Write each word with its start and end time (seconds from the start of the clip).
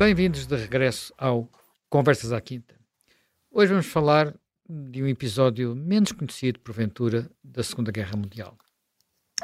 Bem-vindos 0.00 0.46
de 0.46 0.56
regresso 0.56 1.12
ao 1.18 1.46
Conversas 1.90 2.32
à 2.32 2.40
Quinta. 2.40 2.74
Hoje 3.50 3.70
vamos 3.70 3.84
falar 3.84 4.34
de 4.66 5.02
um 5.02 5.06
episódio 5.06 5.76
menos 5.76 6.10
conhecido, 6.10 6.58
porventura, 6.60 7.30
da 7.44 7.62
Segunda 7.62 7.92
Guerra 7.92 8.16
Mundial 8.16 8.56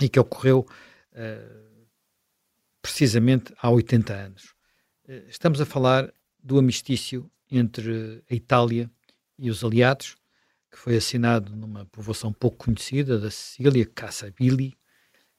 e 0.01 0.09
que 0.09 0.19
ocorreu 0.19 0.67
uh, 1.13 1.87
precisamente 2.81 3.53
há 3.59 3.69
80 3.69 4.15
anos. 4.15 4.55
Uh, 5.07 5.29
estamos 5.29 5.61
a 5.61 5.67
falar 5.67 6.11
do 6.43 6.59
amistício 6.59 7.31
entre 7.51 8.25
a 8.31 8.35
Itália 8.35 8.91
e 9.39 9.51
os 9.51 9.63
aliados, 9.63 10.17
que 10.71 10.79
foi 10.79 10.97
assinado 10.97 11.55
numa 11.55 11.85
povoação 11.85 12.33
pouco 12.33 12.65
conhecida 12.65 13.19
da 13.19 13.31
Sicília, 13.31 13.85
Cassabili, 13.85 14.75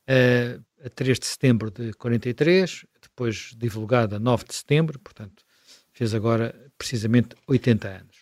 uh, 0.08 0.64
a 0.86 0.90
3 0.92 1.18
de 1.18 1.26
setembro 1.26 1.72
de 1.72 1.92
43, 1.94 2.86
depois 3.18 3.56
divulgada 3.58 4.18
a 4.18 4.20
9 4.20 4.46
de 4.46 4.54
setembro, 4.54 5.00
portanto, 5.00 5.44
fez 5.92 6.14
agora 6.14 6.54
precisamente 6.78 7.36
80 7.48 7.88
anos. 7.88 8.18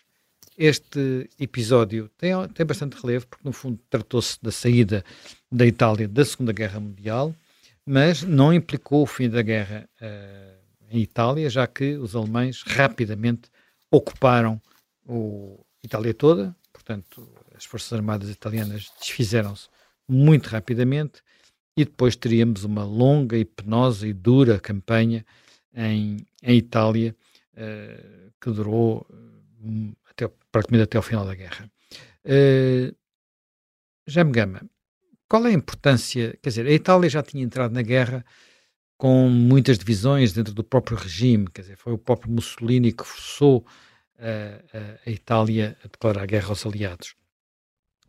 Este 0.58 1.30
episódio 1.38 2.10
tem, 2.18 2.32
tem 2.54 2.66
bastante 2.66 2.94
relevo, 2.94 3.28
porque 3.28 3.44
no 3.46 3.52
fundo 3.52 3.78
tratou-se 3.90 4.42
da 4.42 4.52
saída 4.52 5.04
da 5.52 5.66
Itália 5.66 6.08
da 6.08 6.24
Segunda 6.24 6.54
Guerra 6.54 6.80
Mundial, 6.80 7.36
mas 7.86 8.24
não 8.24 8.54
implicou 8.54 9.04
o 9.04 9.06
fim 9.06 9.30
da 9.30 9.42
guerra 9.42 9.88
uh, 10.02 10.58
em 10.90 11.02
Itália, 11.02 11.50
já 11.50 11.68
que 11.68 11.98
os 11.98 12.16
alemães 12.16 12.64
rapidamente 12.66 13.50
ocuparam 13.92 14.62
o, 15.06 15.60
Itália 15.84 16.14
toda, 16.14 16.56
portanto, 16.72 17.30
as 17.54 17.66
Forças 17.66 17.92
Armadas 17.92 18.30
italianas 18.30 18.90
desfizeram-se 18.98 19.68
muito 20.08 20.48
rapidamente 20.48 21.22
e 21.78 21.84
depois 21.84 22.16
teríamos 22.16 22.64
uma 22.64 22.84
longa 22.84 23.38
e 23.38 23.44
penosa 23.44 24.08
e 24.08 24.14
dura 24.14 24.60
campanha 24.60 25.26
em, 25.74 26.26
em 26.42 26.58
Itália 26.58 27.16
uh, 27.54 28.32
que 28.40 28.50
durou 28.50 29.06
uh, 29.10 29.96
até, 30.10 30.30
praticamente 30.52 30.84
até 30.84 30.98
ao 30.98 31.04
final 31.04 31.26
da 31.26 31.36
guerra. 31.36 31.70
Uh, 32.24 32.96
Jaime 34.08 34.32
Gama, 34.32 34.62
qual 35.28 35.46
é 35.46 35.50
a 35.50 35.54
importância? 35.54 36.38
Quer 36.42 36.50
dizer, 36.50 36.68
a 36.68 36.72
Itália 36.72 37.10
já 37.10 37.22
tinha 37.22 37.44
entrado 37.44 37.74
na 37.74 37.82
guerra 37.82 38.24
com 38.98 39.28
muitas 39.28 39.78
divisões 39.78 40.32
dentro 40.32 40.54
do 40.54 40.64
próprio 40.64 40.96
regime, 40.96 41.48
quer 41.54 41.62
dizer, 41.62 41.76
foi 41.76 41.92
o 41.92 41.98
próprio 41.98 42.32
Mussolini 42.32 42.94
que 42.94 43.04
forçou 43.04 43.66
a, 44.18 45.02
a 45.06 45.12
Itália 45.12 45.76
a 45.84 45.88
declarar 45.88 46.26
guerra 46.26 46.50
aos 46.50 46.66
aliados. 46.66 47.14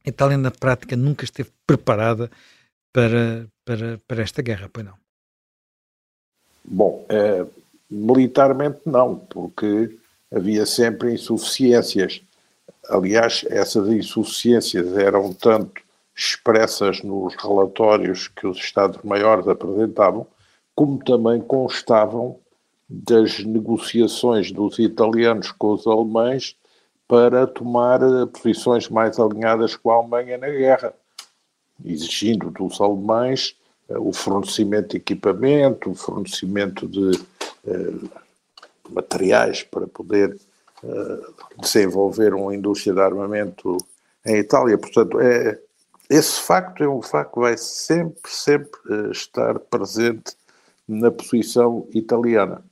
A 0.07 0.09
Itália, 0.09 0.39
na 0.39 0.53
prática, 0.53 0.95
nunca 0.97 1.25
esteve 1.25 1.51
preparada 1.67 2.31
para, 2.97 3.47
para, 3.63 4.01
para 4.09 4.23
esta 4.23 4.41
guerra, 4.41 4.71
pois 4.73 4.87
não? 4.87 4.95
Bom, 6.65 7.05
é, 7.11 7.45
militarmente 7.91 8.81
não, 8.87 9.19
porque 9.19 9.95
havia 10.35 10.65
sempre 10.65 11.13
insuficiências. 11.13 12.23
Aliás, 12.89 13.45
essas 13.51 13.87
insuficiências 13.91 14.97
eram 14.97 15.35
tanto 15.35 15.83
expressas 16.17 17.03
nos 17.03 17.35
relatórios 17.35 18.29
que 18.29 18.47
os 18.47 18.57
Estados-Maiores 18.57 19.47
apresentavam, 19.47 20.27
como 20.75 21.05
também 21.05 21.39
constavam 21.43 22.39
das 22.89 23.41
negociações 23.41 24.51
dos 24.51 24.79
italianos 24.79 25.53
com 25.53 25.75
os 25.75 25.87
alemães 25.87 26.57
para 27.07 27.47
tomar 27.47 28.01
posições 28.33 28.89
mais 28.89 29.21
alinhadas 29.21 29.77
com 29.77 29.91
a 29.91 29.97
Alemanha 29.97 30.39
na 30.39 30.49
guerra 30.49 30.95
exigindo 31.85 32.51
dos 32.51 32.81
alemães 32.81 33.57
uh, 33.89 34.09
o 34.09 34.13
fornecimento 34.13 34.91
de 34.91 34.97
equipamento, 34.99 35.91
o 35.91 35.95
fornecimento 35.95 36.87
de 36.87 37.11
uh, 37.65 38.11
materiais 38.91 39.63
para 39.63 39.87
poder 39.87 40.37
uh, 40.83 41.61
desenvolver 41.61 42.35
uma 42.35 42.55
indústria 42.55 42.95
de 42.95 43.01
armamento 43.01 43.77
em 44.25 44.37
Itália. 44.37 44.79
Portanto, 44.79 45.21
é, 45.21 45.59
esse 46.09 46.41
facto 46.41 46.83
é 46.83 46.89
um 46.89 47.03
facto 47.03 47.35
que 47.35 47.41
vai 47.41 47.57
sempre, 47.57 48.31
sempre 48.31 48.81
estar 49.11 49.59
presente 49.59 50.37
na 50.87 51.11
posição 51.11 51.87
italiana. 51.93 52.65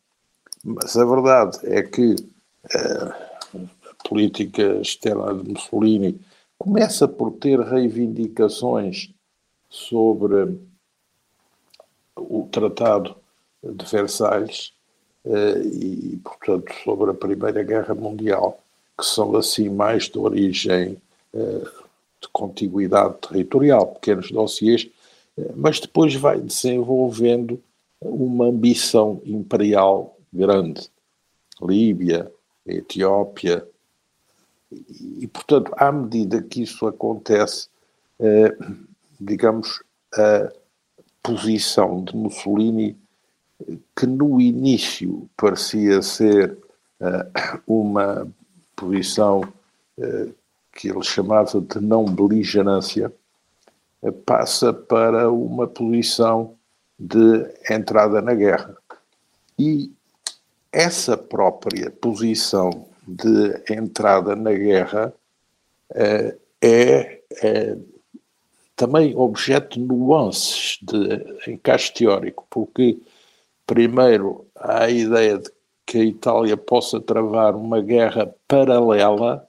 Mas 0.64 0.96
a 0.96 1.04
verdade 1.04 1.58
é 1.64 1.82
que 1.82 2.14
a 2.72 4.08
política 4.08 4.62
externa 4.80 5.34
de 5.34 5.50
Mussolini 5.50 6.20
começa 6.64 7.06
por 7.06 7.32
ter 7.32 7.60
reivindicações 7.60 9.10
sobre 9.68 10.58
o 12.16 12.48
Tratado 12.50 13.14
de 13.62 13.84
Versalhes 13.84 14.72
eh, 15.26 15.58
e, 15.62 16.20
portanto, 16.24 16.72
sobre 16.82 17.10
a 17.10 17.14
Primeira 17.14 17.62
Guerra 17.62 17.94
Mundial, 17.94 18.58
que 18.98 19.04
são 19.04 19.36
assim 19.36 19.68
mais 19.68 20.04
de 20.08 20.18
origem 20.18 20.96
eh, 21.34 21.64
de 22.22 22.28
contiguidade 22.32 23.16
territorial, 23.28 23.88
pequenos 23.88 24.30
dossiês, 24.30 24.88
eh, 25.36 25.52
mas 25.54 25.78
depois 25.78 26.14
vai 26.14 26.40
desenvolvendo 26.40 27.62
uma 28.00 28.46
ambição 28.46 29.20
imperial 29.26 30.16
grande. 30.32 30.88
Líbia, 31.60 32.32
Etiópia, 32.66 33.68
e, 35.20 35.26
portanto, 35.26 35.72
à 35.76 35.90
medida 35.92 36.42
que 36.42 36.62
isso 36.62 36.86
acontece, 36.86 37.68
eh, 38.18 38.56
digamos, 39.20 39.82
a 40.14 40.52
posição 41.22 42.04
de 42.04 42.16
Mussolini, 42.16 42.96
que 43.96 44.06
no 44.06 44.40
início 44.40 45.28
parecia 45.36 46.02
ser 46.02 46.56
eh, 47.00 47.30
uma 47.66 48.26
posição 48.76 49.42
eh, 49.98 50.28
que 50.72 50.88
ele 50.88 51.02
chamava 51.02 51.60
de 51.60 51.80
não 51.80 52.04
beligerância, 52.04 53.12
eh, 54.02 54.10
passa 54.10 54.72
para 54.72 55.30
uma 55.30 55.66
posição 55.66 56.54
de 56.98 57.46
entrada 57.70 58.20
na 58.20 58.34
guerra. 58.34 58.76
E 59.58 59.92
essa 60.72 61.16
própria 61.16 61.90
posição 61.90 62.86
de 63.06 63.62
entrada 63.72 64.34
na 64.34 64.52
guerra 64.52 65.12
uh, 65.90 66.44
é, 66.60 67.20
é, 67.42 67.76
também 68.74 69.14
objeto 69.16 69.78
de 69.78 69.84
nuances 69.84 70.78
de 70.82 71.50
encaixe 71.50 71.92
teórico, 71.92 72.46
porque, 72.48 72.98
primeiro, 73.66 74.46
há 74.56 74.84
a 74.84 74.90
ideia 74.90 75.38
de 75.38 75.50
que 75.86 75.98
a 75.98 76.04
Itália 76.04 76.56
possa 76.56 77.00
travar 77.00 77.54
uma 77.54 77.80
guerra 77.80 78.34
paralela, 78.48 79.46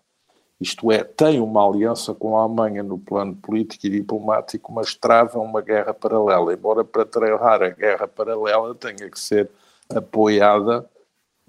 isto 0.59 0.91
é, 0.91 1.03
tem 1.03 1.39
uma 1.39 1.67
aliança 1.67 2.13
com 2.13 2.37
a 2.37 2.43
Alemanha 2.43 2.83
no 2.83 2.97
plano 2.99 3.35
político 3.35 3.87
e 3.87 3.89
diplomático, 3.89 4.71
mas 4.73 4.93
trava 4.93 5.39
uma 5.39 5.61
guerra 5.61 5.93
paralela, 5.93 6.53
embora 6.53 6.83
para 6.83 7.05
travar 7.05 7.63
a 7.63 7.69
guerra 7.69 8.07
paralela 8.07 8.75
tenha 8.75 9.09
que 9.09 9.19
ser 9.19 9.49
apoiada 9.89 10.85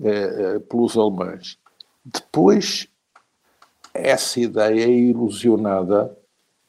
eh, 0.01 0.55
eh 0.57 0.59
pelos 0.61 0.97
alemães. 0.97 1.59
Depois, 2.07 2.89
essa 3.93 4.39
ideia 4.39 4.85
é 4.85 4.91
ilusionada 4.91 6.17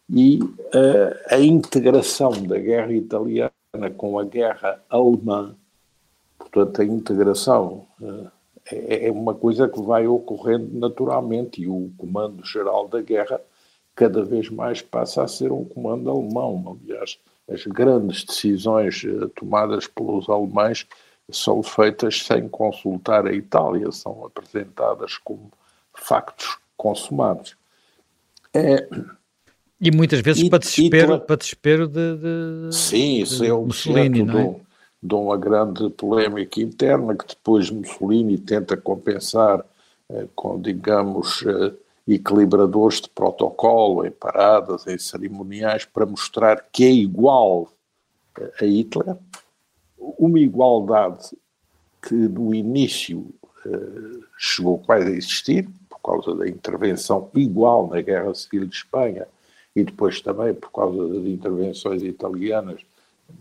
e 0.10 0.40
uh, 0.42 1.16
a 1.30 1.40
integração 1.40 2.32
da 2.32 2.58
guerra 2.58 2.92
italiana 2.92 3.52
com 3.96 4.18
a 4.18 4.24
guerra 4.24 4.82
alemã, 4.90 5.56
portanto, 6.40 6.82
a 6.82 6.86
integração 6.86 7.86
uh, 8.02 8.32
é, 8.72 9.08
é 9.08 9.12
uma 9.12 9.36
coisa 9.36 9.70
que 9.70 9.80
vai 9.80 10.08
ocorrendo 10.08 10.80
naturalmente 10.80 11.62
e 11.62 11.68
o 11.68 11.92
comando 11.98 12.44
geral 12.44 12.88
da 12.88 13.02
guerra 13.02 13.40
cada 13.96 14.24
vez 14.24 14.50
mais 14.50 14.82
passa 14.82 15.24
a 15.24 15.28
ser 15.28 15.52
um 15.52 15.66
comando 15.66 16.10
alemão. 16.10 16.80
Aliás, 16.82 17.20
as 17.48 17.64
grandes 17.66 18.24
decisões 18.24 19.04
uh, 19.04 19.30
tomadas 19.30 19.86
pelos 19.86 20.28
alemães 20.30 20.88
são 21.30 21.62
feitas 21.62 22.24
sem 22.24 22.48
consultar 22.48 23.26
a 23.26 23.34
Itália, 23.34 23.92
são 23.92 24.26
apresentadas 24.26 25.18
como 25.18 25.52
factos 25.94 26.58
consumados. 26.76 27.56
É, 28.54 28.88
e 29.80 29.92
muitas 29.92 30.20
vezes 30.22 30.44
e, 30.44 30.50
para 30.50 30.60
desespero, 30.60 31.16
e, 31.16 31.20
para 31.20 31.36
desespero 31.36 31.88
de, 31.88 32.18
de 32.18 32.76
Sim, 32.76 33.22
isso 33.22 33.44
de 33.44 33.50
é 33.50 33.54
Mussolini, 33.54 34.24
não 34.24 34.40
é? 34.40 34.48
De, 34.48 34.62
de 35.04 35.16
uma 35.16 35.38
grande 35.38 35.90
polémica 35.92 36.60
interna 36.60 37.16
que 37.16 37.28
depois 37.28 37.70
Mussolini 37.70 38.38
tenta 38.38 38.76
compensar 38.76 39.64
eh, 40.10 40.28
com, 40.34 40.60
digamos, 40.60 41.44
eh, 41.46 41.74
equilibradores 42.08 43.02
de 43.02 43.10
protocolo 43.10 44.06
em 44.06 44.12
paradas, 44.12 44.88
em 44.88 44.98
cerimoniais, 44.98 45.86
para 45.86 46.06
mostrar 46.06 46.66
que 46.72 46.84
é 46.84 46.90
igual 46.90 47.72
eh, 48.40 48.52
a 48.62 48.66
Hitler, 48.66 49.16
uma 49.98 50.40
igualdade 50.40 51.30
que 52.02 52.14
no 52.14 52.54
início 52.54 53.20
uh, 53.66 54.24
chegou 54.38 54.78
quase 54.80 55.08
a 55.08 55.16
existir, 55.16 55.68
por 55.90 56.00
causa 56.00 56.36
da 56.36 56.48
intervenção 56.48 57.30
igual 57.36 57.88
na 57.88 58.02
Guerra 58.02 58.34
Civil 58.34 58.66
de 58.66 58.76
Espanha 58.76 59.28
e 59.76 59.84
depois 59.84 60.22
também 60.22 60.54
por 60.54 60.72
causa 60.72 61.08
das 61.08 61.26
intervenções 61.26 62.02
italianas 62.02 62.82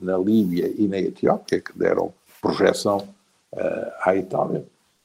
na 0.01 0.19
Líbia 0.19 0.73
e 0.77 0.89
na 0.89 0.99
Etiópia, 0.99 1.61
que 1.61 1.77
deram 1.79 2.13
projeção 2.43 3.09
uh, 3.53 3.93
à 4.03 4.17
Itália. 4.17 4.65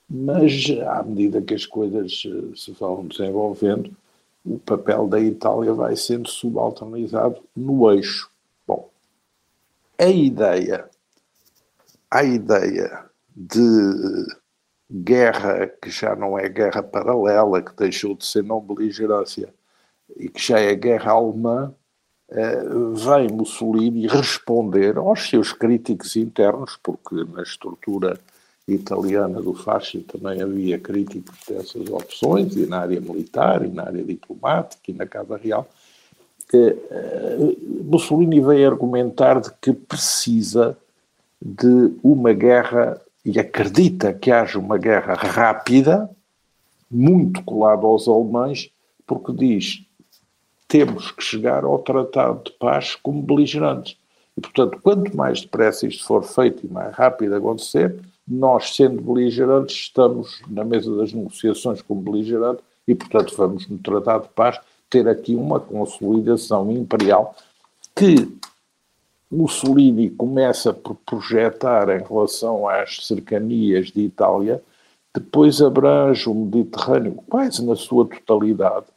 mas 0.10 0.66
à 0.88 1.04
medida 1.04 1.42
que 1.42 1.54
as 1.54 1.66
coisas 1.66 2.24
eh, 2.26 2.56
se 2.56 2.72
vão 2.72 3.06
desenvolvendo, 3.06 3.96
o 4.46 4.60
papel 4.60 5.08
da 5.08 5.20
Itália 5.20 5.74
vai 5.74 5.96
sendo 5.96 6.28
subalternizado 6.28 7.42
no 7.56 7.90
eixo. 7.92 8.30
Bom, 8.68 8.90
a 9.98 10.08
ideia, 10.08 10.90
a 12.12 12.24
ideia 12.26 13.06
de 13.34 14.26
guerra 14.92 15.68
que 15.82 15.90
já 15.90 16.14
não 16.14 16.38
é 16.38 16.50
guerra 16.50 16.84
paralela, 16.84 17.62
que 17.62 17.74
deixou 17.76 18.14
de 18.14 18.26
ser 18.26 18.44
não 18.44 18.60
beligerância 18.60 19.54
e 20.18 20.28
que 20.28 20.46
já 20.46 20.60
é 20.60 20.76
guerra 20.76 21.14
alemã, 21.14 21.74
eh, 22.30 22.64
vem 22.94 23.30
Mussolini 23.30 24.08
responder 24.08 24.98
aos 24.98 25.30
seus 25.30 25.54
críticos 25.54 26.18
internos, 26.18 26.78
porque 26.84 27.16
na 27.32 27.42
estrutura 27.44 28.20
italiana 28.68 29.42
do 29.42 29.54
fascismo 29.54 30.04
também 30.04 30.42
havia 30.42 30.78
críticos 30.78 31.36
dessas 31.48 31.90
opções, 31.90 32.56
e 32.58 32.66
na 32.66 32.80
área 32.80 33.00
militar, 33.00 33.66
e 33.66 33.70
na 33.70 33.84
área 33.84 34.04
diplomática, 34.04 34.84
e 34.90 34.94
na 34.94 35.06
Casa 35.06 35.38
Real. 35.38 35.68
Eh, 36.54 36.76
Mussolini 37.86 38.42
veio 38.42 38.70
argumentar 38.70 39.40
de 39.40 39.50
que 39.62 39.72
precisa 39.72 40.78
de 41.42 41.94
uma 42.04 42.34
guerra 42.34 43.02
e 43.26 43.40
acredita 43.40 44.14
que 44.14 44.32
haja 44.32 44.60
uma 44.60 44.78
guerra 44.78 45.14
rápida, 45.14 46.10
muito 46.90 47.44
colada 47.44 47.86
aos 47.86 48.08
alemães, 48.08 48.70
porque 49.08 49.34
diz 49.34 49.86
temos 50.68 51.12
que 51.12 51.22
chegar 51.22 51.66
ao 51.66 51.80
Tratado 51.80 52.46
de 52.46 52.52
Paz 52.54 52.96
como 52.96 53.22
beligerantes. 53.22 53.98
E, 54.38 54.40
portanto, 54.40 54.80
quanto 54.82 55.16
mais 55.18 55.42
depressa 55.42 55.86
isto 55.86 56.06
for 56.06 56.24
feito 56.24 56.66
e 56.66 56.70
mais 56.72 56.96
rápido 56.96 57.36
acontecer, 57.36 58.00
nós, 58.26 58.74
sendo 58.74 59.02
beligerantes, 59.02 59.76
estamos 59.76 60.42
na 60.48 60.64
mesa 60.64 60.96
das 60.96 61.12
negociações 61.12 61.82
como 61.82 62.02
beligerantes 62.02 62.64
e, 62.88 62.96
portanto, 62.96 63.36
vamos 63.36 63.68
no 63.68 63.78
Tratado 63.80 64.24
de 64.24 64.30
Paz 64.30 64.62
ter 64.90 65.10
aqui 65.10 65.36
uma 65.36 65.60
consolidação 65.60 66.72
imperial 66.72 67.36
que 67.94 68.30
Mussolini 69.32 70.10
começa 70.10 70.74
por 70.74 70.96
projetar 71.06 71.88
em 71.90 72.04
relação 72.04 72.68
às 72.68 73.06
cercanias 73.08 73.88
de 73.88 74.02
Itália, 74.02 74.62
depois 75.14 75.62
abrange 75.62 76.30
o 76.30 76.34
Mediterrâneo 76.34 77.16
quase 77.30 77.66
na 77.66 77.76
sua 77.76 78.06
totalidade 78.06 78.88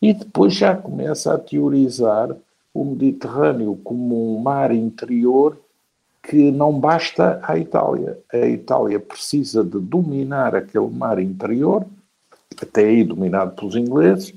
e 0.00 0.12
depois 0.12 0.54
já 0.54 0.76
começa 0.76 1.34
a 1.34 1.38
teorizar 1.38 2.34
o 2.72 2.84
Mediterrâneo 2.84 3.78
como 3.82 4.36
um 4.36 4.40
mar 4.40 4.72
interior 4.72 5.58
que 6.22 6.50
não 6.50 6.78
basta 6.78 7.40
à 7.42 7.58
Itália. 7.58 8.18
A 8.32 8.46
Itália 8.46 9.00
precisa 9.00 9.64
de 9.64 9.78
dominar 9.78 10.54
aquele 10.54 10.88
mar 10.88 11.18
interior, 11.18 11.84
até 12.60 12.84
aí 12.84 13.02
dominado 13.02 13.56
pelos 13.56 13.74
ingleses, 13.74 14.32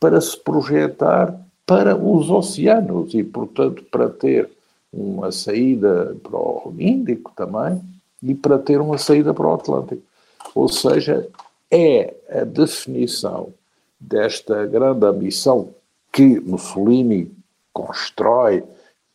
para 0.00 0.20
se 0.20 0.38
projetar 0.38 1.38
para 1.66 1.96
os 1.96 2.30
oceanos 2.30 3.14
e, 3.14 3.22
portanto, 3.22 3.82
para 3.90 4.08
ter 4.08 4.50
uma 4.96 5.32
saída 5.32 6.16
para 6.22 6.38
o 6.38 6.74
Índico 6.78 7.32
também 7.36 7.82
e 8.22 8.34
para 8.34 8.58
ter 8.58 8.80
uma 8.80 8.98
saída 8.98 9.34
para 9.34 9.46
o 9.46 9.54
Atlântico. 9.54 10.02
Ou 10.54 10.68
seja, 10.68 11.28
é 11.70 12.14
a 12.30 12.44
definição 12.44 13.52
desta 13.98 14.66
grande 14.66 15.04
ambição 15.04 15.74
que 16.12 16.40
Mussolini 16.40 17.32
constrói 17.72 18.62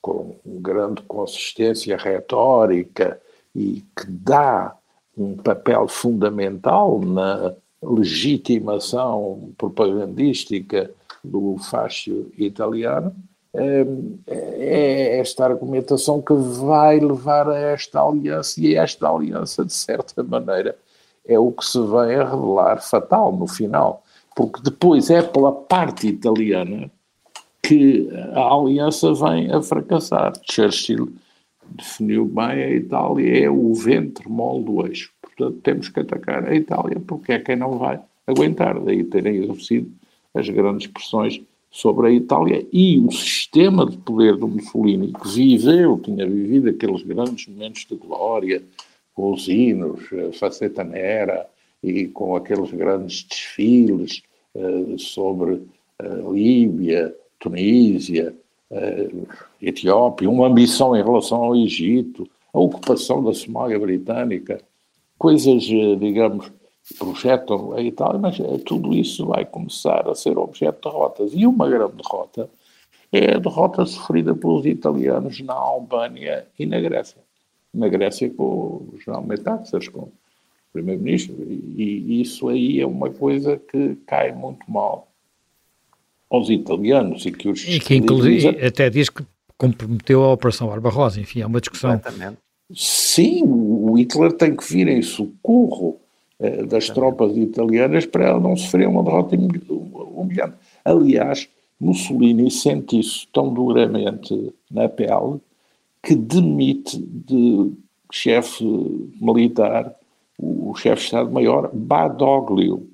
com 0.02 0.36
grande 0.46 1.02
consistência 1.04 1.96
retórica 1.98 3.20
e 3.56 3.84
que 3.96 4.06
dá 4.08 4.76
um 5.18 5.36
papel 5.38 5.88
fundamental 5.88 7.00
na 7.00 7.54
legitimação 7.82 9.52
propagandística 9.58 10.92
do 11.24 11.58
fascio 11.58 12.32
italiano, 12.38 13.14
é, 13.54 13.86
é 14.28 15.20
esta 15.20 15.46
argumentação 15.46 16.22
que 16.22 16.34
vai 16.34 17.00
levar 17.00 17.50
a 17.50 17.58
esta 17.58 18.02
aliança, 18.02 18.60
e 18.62 18.76
esta 18.76 19.10
aliança, 19.10 19.66
de 19.66 19.74
certa 19.74 20.24
maneira, 20.24 20.78
é 21.26 21.38
o 21.38 21.52
que 21.52 21.66
se 21.66 21.80
vem 21.80 22.16
a 22.16 22.30
revelar 22.30 22.82
fatal 22.82 23.32
no 23.32 23.48
final 23.48 24.04
porque 24.40 24.62
depois 24.62 25.10
é 25.10 25.22
pela 25.22 25.52
parte 25.52 26.08
italiana 26.08 26.90
que 27.62 28.10
a 28.34 28.54
aliança 28.54 29.14
vem 29.14 29.52
a 29.52 29.62
fracassar. 29.62 30.32
Churchill 30.50 31.12
definiu 31.72 32.24
bem 32.24 32.64
a 32.64 32.70
Itália 32.72 33.46
é 33.46 33.50
o 33.50 33.74
ventre 33.74 34.30
mole 34.30 34.64
do 34.64 34.88
eixo. 34.88 35.12
Portanto, 35.22 35.60
temos 35.62 35.90
que 35.90 36.00
atacar 36.00 36.46
a 36.46 36.56
Itália 36.56 37.02
porque 37.06 37.34
é 37.34 37.40
quem 37.40 37.58
não 37.58 37.78
vai 37.78 38.00
aguentar. 38.26 38.80
Daí 38.80 39.04
terem 39.04 39.44
exercido 39.44 39.92
as 40.34 40.48
grandes 40.48 40.88
pressões 40.88 41.42
sobre 41.72 42.08
a 42.08 42.12
Itália 42.12 42.66
e 42.74 43.00
o 43.00 43.12
sistema 43.12 43.86
de 43.86 43.98
poder 43.98 44.36
do 44.36 44.48
Mussolini, 44.48 45.14
que 45.14 45.28
viveu, 45.30 46.00
tinha 46.00 46.28
vivido 46.28 46.70
aqueles 46.70 47.04
grandes 47.04 47.48
momentos 47.48 47.86
de 47.86 47.96
glória, 47.96 48.64
com 49.14 49.34
os 49.34 49.48
hinos, 49.48 50.02
a 50.14 50.34
faceta 50.34 50.84
nera 50.84 51.46
e 51.84 52.08
com 52.08 52.36
aqueles 52.36 52.72
grandes 52.72 53.24
desfiles 53.24 54.24
eh, 54.56 54.96
sobre 54.98 55.62
a 56.00 56.32
Líbia, 56.32 57.14
Tunísia, 57.38 58.34
eh, 58.72 59.10
Etiópia, 59.62 60.30
uma 60.30 60.48
ambição 60.48 60.96
em 60.96 61.04
relação 61.04 61.44
ao 61.44 61.56
Egito, 61.56 62.28
a 62.54 62.60
ocupação 62.60 63.24
da 63.24 63.34
Somália 63.34 63.78
britânica, 63.78 64.62
coisas, 65.18 65.68
eh, 65.70 65.96
digamos, 65.96 66.52
projetam 66.98 67.74
a 67.74 67.82
Itália, 67.82 68.20
mas 68.20 68.38
tudo 68.66 68.94
isso 68.94 69.26
vai 69.26 69.46
começar 69.46 70.08
a 70.08 70.16
ser 70.16 70.38
objeto 70.38 70.76
de 70.78 70.90
derrotas. 70.90 71.32
E 71.34 71.46
uma 71.46 71.70
grande 71.70 71.94
derrota 71.94 72.50
é 73.12 73.36
a 73.36 73.40
derrota 73.40 73.86
sofrida 73.86 74.34
pelos 74.34 74.66
italianos 74.66 75.40
na 75.42 75.54
Albânia 75.54 76.48
e 76.58 76.66
na 76.66 76.80
Grécia. 76.80 77.22
Na 77.74 77.88
Grécia 77.88 78.30
com 78.30 78.44
o 78.44 78.96
general 78.98 79.24
Metaxas, 79.24 79.88
com 79.88 80.10
primeiro-ministro, 80.72 81.36
e 81.76 82.22
isso 82.22 82.48
aí 82.48 82.80
é 82.80 82.86
uma 82.86 83.10
coisa 83.10 83.58
que 83.58 83.96
cai 84.06 84.32
muito 84.32 84.70
mal 84.70 85.08
aos 86.30 86.50
italianos 86.50 87.26
e 87.26 87.32
que 87.32 87.50
os 87.50 87.68
E 87.68 87.80
que 87.80 87.96
inclusive 87.96 88.48
até 88.64 88.90
diz 88.90 89.10
que 89.10 89.26
comprometeu 89.58 90.24
a 90.24 90.34
Operação 90.34 90.68
Barbarossa, 90.68 91.20
enfim, 91.20 91.42
é 91.42 91.46
uma 91.46 91.60
discussão. 91.60 91.92
Exatamente. 91.92 92.38
Sim, 92.72 93.44
o 93.46 93.96
Hitler 93.98 94.32
tem 94.32 94.56
que 94.56 94.64
vir 94.64 94.88
em 94.88 95.02
socorro 95.02 96.00
eh, 96.00 96.09
das 96.40 96.86
Exatamente. 96.86 96.94
tropas 96.94 97.38
italianas 97.38 98.06
para 98.06 98.28
ela 98.30 98.40
não 98.40 98.56
sofrer 98.56 98.88
uma 98.88 99.04
derrota 99.04 99.36
humilhante. 99.36 100.54
Aliás, 100.86 101.50
Mussolini 101.80 102.50
sente 102.50 103.00
isso 103.00 103.28
tão 103.34 103.54
duramente 103.54 104.54
na 104.72 104.88
pele 104.88 105.40
que 106.02 106.16
demite 106.16 106.98
de 106.98 107.72
chefe 108.12 108.64
militar 109.20 109.94
o 110.42 110.74
chefe 110.76 111.02
de 111.02 111.06
Estado-Maior, 111.08 111.70
Badoglio, 111.74 112.88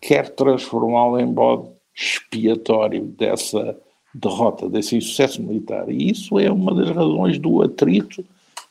quer 0.00 0.28
transformá-lo 0.28 1.18
em 1.18 1.26
bode 1.26 1.66
expiatório 1.96 3.04
dessa 3.04 3.76
derrota, 4.14 4.68
desse 4.68 4.96
insucesso 4.96 5.42
militar. 5.42 5.88
E 5.90 6.10
isso 6.10 6.38
é 6.38 6.50
uma 6.50 6.74
das 6.74 6.90
razões 6.90 7.38
do 7.38 7.62
atrito 7.62 8.24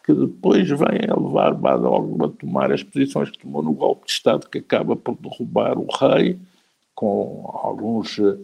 que 0.08 0.14
depois 0.14 0.70
vem 0.70 1.02
a 1.10 1.20
levar 1.20 1.54
Badoglio 1.54 2.24
a 2.24 2.30
tomar 2.30 2.72
as 2.72 2.82
posições 2.82 3.30
que 3.30 3.40
tomou 3.40 3.62
no 3.62 3.74
golpe 3.74 4.06
de 4.06 4.14
Estado, 4.14 4.48
que 4.50 4.60
acaba 4.60 4.96
por 4.96 5.18
derrubar 5.18 5.78
o 5.78 5.86
rei, 6.00 6.40
com 6.96 7.44
alguns 7.62 8.18
uh, 8.18 8.40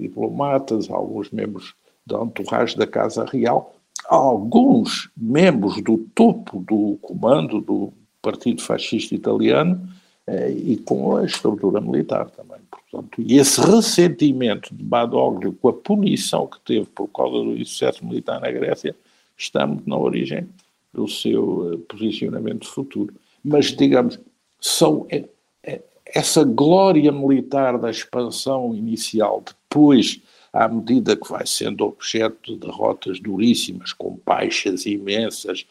diplomatas, 0.00 0.90
alguns 0.90 1.30
membros 1.30 1.74
da 2.04 2.20
entourage 2.20 2.76
da 2.76 2.88
Casa 2.88 3.24
Real, 3.24 3.72
alguns 4.08 5.08
membros 5.16 5.80
do 5.80 5.96
topo 6.12 6.58
do 6.58 6.98
comando 7.00 7.60
do 7.60 7.92
Partido 8.20 8.60
Fascista 8.60 9.14
Italiano 9.14 9.88
eh, 10.26 10.50
e 10.50 10.76
com 10.76 11.16
a 11.16 11.24
estrutura 11.24 11.80
militar 11.80 12.30
também. 12.30 12.58
Portanto, 12.70 13.20
e 13.20 13.38
esse 13.38 13.60
ressentimento 13.60 14.74
de 14.74 14.84
Badoglio 14.84 15.52
com 15.52 15.68
a 15.68 15.72
punição 15.72 16.46
que 16.46 16.60
teve 16.60 16.86
por 16.86 17.08
causa 17.08 17.36
do 17.44 17.56
insucesso 17.56 18.04
militar 18.04 18.40
na 18.40 18.50
Grécia 18.50 18.94
está 19.36 19.66
muito 19.66 19.88
na 19.88 19.96
origem 19.96 20.46
do 20.96 21.06
seu 21.06 21.72
eh, 21.72 21.76
posicionamento 21.86 22.66
futuro. 22.66 23.14
Mas, 23.44 23.66
digamos, 23.66 24.18
são 24.58 25.06
é, 25.10 25.24
é, 25.62 25.82
essa 26.06 26.42
glória 26.42 27.12
militar 27.12 27.78
da 27.78 27.90
expansão 27.90 28.74
inicial, 28.74 29.44
depois, 29.44 30.20
à 30.52 30.66
medida 30.66 31.14
que 31.14 31.28
vai 31.28 31.46
sendo 31.46 31.84
objeto 31.84 32.54
de 32.54 32.66
derrotas 32.66 33.20
duríssimas, 33.20 33.92
com 33.92 34.18
baixas 34.24 34.86
imensas, 34.86 35.66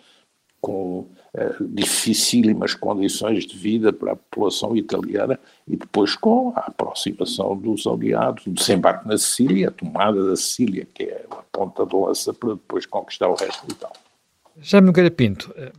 com 0.62 1.08
eh, 1.34 1.55
dificílimas 1.60 2.74
condições 2.74 3.46
de 3.46 3.58
vida 3.58 3.91
para 3.91 4.13
a 4.13 4.15
população 4.15 4.75
italiana 4.75 5.39
e 5.67 5.75
depois 5.75 6.15
com 6.15 6.53
a 6.55 6.62
aproximação 6.62 7.58
dos 7.58 7.86
aliados, 7.86 8.46
o 8.48 8.51
desembarque 8.51 9.08
na 9.08 9.17
Sicília, 9.17 9.67
a 9.67 9.72
tomada 9.72 10.27
da 10.27 10.36
Sicília, 10.36 10.88
que 10.94 11.03
é 11.03 11.25
a 11.29 11.44
ponta 11.51 11.86
de 11.86 11.96
lança 11.96 12.34
para 12.34 12.50
depois 12.50 12.86
conquistar 12.86 13.27
o 13.27 13.36
resto 13.36 13.65
do 13.65 13.74
Itália. 13.74 14.04
Já 14.57 14.79
Nogueira 14.79 15.12
Pinto, 15.12 15.53
eh, 15.57 15.71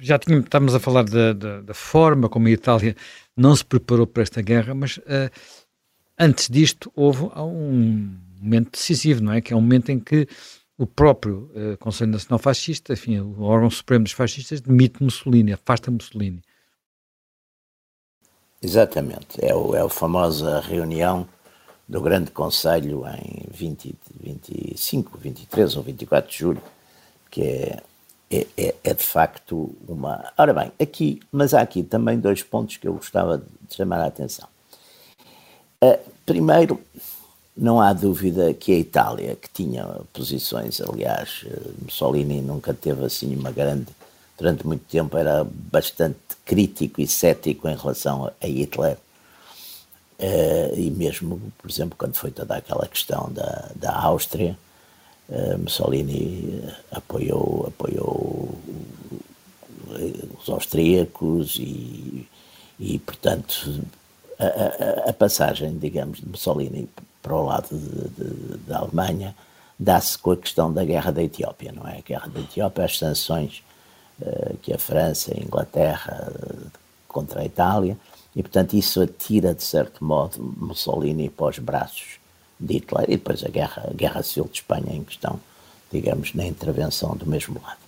já 0.00 0.18
tínhamos, 0.18 0.46
estamos 0.46 0.74
a 0.74 0.80
falar 0.80 1.04
da, 1.04 1.32
da, 1.32 1.60
da, 1.60 1.74
forma 1.74 2.28
como 2.28 2.48
a 2.48 2.50
Itália 2.50 2.96
não 3.36 3.54
se 3.54 3.64
preparou 3.64 4.06
para 4.06 4.22
esta 4.22 4.42
guerra, 4.42 4.74
mas 4.74 4.96
uh, 4.98 5.30
antes 6.18 6.48
disto 6.48 6.92
houve 6.94 7.24
um 7.36 8.16
momento 8.40 8.72
decisivo, 8.72 9.22
não 9.22 9.32
é? 9.32 9.40
Que 9.40 9.52
é 9.52 9.56
um 9.56 9.60
momento 9.60 9.90
em 9.90 10.00
que 10.00 10.26
o 10.76 10.86
próprio 10.86 11.50
uh, 11.54 11.76
Conselho 11.78 12.10
Nacional 12.10 12.38
Fascista, 12.38 12.92
enfim, 12.92 13.20
o 13.20 13.42
órgão 13.42 13.70
supremo 13.70 14.04
dos 14.04 14.12
fascistas, 14.12 14.60
demite 14.60 15.02
Mussolini, 15.02 15.52
afasta 15.52 15.90
Mussolini. 15.90 16.42
Exatamente, 18.60 19.44
é, 19.44 19.54
o, 19.54 19.74
é 19.74 19.80
a 19.80 19.88
famosa 19.88 20.60
reunião 20.60 21.28
do 21.88 22.00
Grande 22.00 22.30
Conselho 22.30 23.04
em 23.06 23.46
20, 23.50 23.94
25, 24.20 25.18
23 25.18 25.76
ou 25.76 25.82
24 25.82 26.30
de 26.30 26.38
julho, 26.38 26.62
que 27.30 27.42
é, 27.42 27.82
é, 28.32 28.46
é, 28.56 28.74
é, 28.82 28.94
de 28.94 29.02
facto 29.02 29.76
uma. 29.86 30.32
Ora 30.38 30.54
bem, 30.54 30.72
aqui, 30.80 31.20
mas 31.30 31.52
há 31.52 31.60
aqui 31.60 31.82
também 31.82 32.18
dois 32.18 32.42
pontos 32.42 32.78
que 32.78 32.88
eu 32.88 32.94
gostava 32.94 33.36
de 33.38 33.76
chamar 33.76 34.00
a 34.00 34.06
atenção. 34.06 34.48
Uh, 35.84 35.98
primeiro, 36.24 36.80
não 37.54 37.78
há 37.78 37.92
dúvida 37.92 38.54
que 38.54 38.72
a 38.72 38.78
Itália, 38.78 39.36
que 39.36 39.50
tinha 39.50 39.84
posições, 40.14 40.80
aliás, 40.80 41.44
eh, 41.44 41.60
Mussolini 41.82 42.40
nunca 42.40 42.72
teve 42.72 43.04
assim 43.04 43.36
uma 43.36 43.50
grande. 43.50 43.88
Durante 44.38 44.66
muito 44.66 44.84
tempo 44.88 45.16
era 45.18 45.44
bastante 45.44 46.18
crítico 46.44 47.00
e 47.02 47.06
cético 47.06 47.68
em 47.68 47.76
relação 47.76 48.32
a 48.40 48.46
Hitler. 48.46 48.96
Uh, 50.18 50.78
e 50.78 50.90
mesmo, 50.90 51.52
por 51.58 51.70
exemplo, 51.70 51.96
quando 51.98 52.14
foi 52.14 52.30
toda 52.30 52.56
aquela 52.56 52.86
questão 52.86 53.30
da, 53.30 53.70
da 53.74 53.94
Áustria, 53.94 54.56
Mussolini 55.58 56.62
apoiou, 56.90 57.66
apoiou 57.68 58.58
os 60.40 60.48
austríacos 60.48 61.56
e, 61.56 62.28
e 62.78 62.98
portanto, 62.98 63.82
a, 64.38 64.44
a, 64.44 65.10
a, 65.10 65.12
passagem, 65.12 65.78
digamos, 65.78 66.20
de 66.20 66.28
Mussolini 66.28 66.88
para 67.22 67.34
o 67.34 67.46
lado 67.46 67.68
da 68.66 68.78
Alemanha 68.78 69.34
dá-se 69.78 70.18
com 70.18 70.32
a 70.32 70.36
questão 70.36 70.72
da 70.72 70.84
guerra 70.84 71.10
da 71.10 71.22
Etiópia, 71.22 71.72
não 71.72 71.86
é? 71.86 71.98
A 71.98 72.02
guerra 72.02 72.28
da 72.28 72.40
Etiópia, 72.40 72.84
as 72.84 72.98
sanções 72.98 73.62
uh, 74.20 74.56
que 74.58 74.72
a 74.72 74.78
França 74.78 75.32
e 75.32 75.40
a 75.40 75.44
Inglaterra 75.44 76.32
contra 77.08 77.40
a 77.40 77.44
Itália, 77.44 77.96
e 78.34 78.42
portanto 78.42 78.74
isso 78.74 79.02
atira, 79.02 79.54
de 79.54 79.62
certo 79.62 80.04
modo, 80.04 80.54
Mussolini 80.56 81.28
para 81.28 81.46
os 81.46 81.58
braços 81.58 82.21
de 82.62 82.74
Hitler, 82.74 83.04
e 83.04 83.16
depois 83.16 83.44
a 83.44 83.48
guerra, 83.48 83.88
a 83.90 83.92
guerra 83.92 84.22
civil 84.22 84.44
de 84.44 84.58
Espanha 84.58 84.94
em 84.94 85.02
questão, 85.02 85.40
digamos, 85.90 86.32
na 86.34 86.46
intervenção 86.46 87.16
do 87.16 87.26
mesmo 87.26 87.60
lado. 87.62 87.80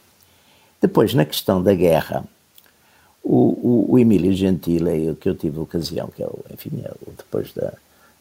Depois, 0.80 1.14
na 1.14 1.24
questão 1.24 1.62
da 1.62 1.74
guerra, 1.74 2.24
o, 3.22 3.36
o, 3.36 3.92
o 3.92 3.98
Emílio 3.98 4.34
Gentile, 4.34 5.16
que 5.16 5.28
eu 5.28 5.34
tive 5.34 5.58
ocasião, 5.58 6.08
que 6.08 6.22
é 6.22 6.26
o, 6.26 6.44
enfim, 6.52 6.82
é 6.84 6.90
o, 7.06 7.12
depois 7.16 7.52
da, 7.54 7.72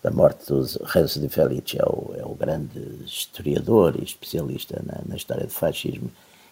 da 0.02 0.12
morte 0.12 0.48
do 0.48 0.62
Renzo 0.86 1.20
Di 1.20 1.28
Felice, 1.28 1.78
é 1.78 1.84
o, 1.84 2.14
é 2.18 2.24
o 2.24 2.36
grande 2.36 2.80
historiador 3.06 3.96
e 4.00 4.04
especialista 4.04 4.82
na, 4.86 5.02
na 5.06 5.16
história 5.16 5.46
do 5.46 5.52
fascismo 5.52 6.10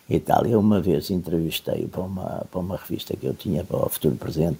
em 0.09 0.15
Itália. 0.15 0.59
Uma 0.59 0.81
vez 0.81 1.09
entrevistei-o 1.09 1.87
para 1.87 2.01
uma, 2.01 2.45
para 2.51 2.59
uma 2.59 2.75
revista 2.75 3.15
que 3.15 3.25
eu 3.25 3.33
tinha 3.33 3.63
para 3.63 3.85
o 3.85 3.89
Futuro 3.89 4.15
Presente 4.15 4.59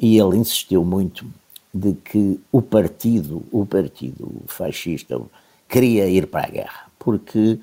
e 0.00 0.18
ele 0.18 0.36
insistiu 0.36 0.84
muito 0.84 1.26
de 1.72 1.94
que 1.94 2.40
o 2.50 2.60
partido, 2.60 3.44
o 3.52 3.64
partido 3.64 4.42
fascista 4.46 5.20
queria 5.68 6.08
ir 6.08 6.26
para 6.26 6.46
a 6.46 6.50
guerra, 6.50 6.86
porque 6.98 7.60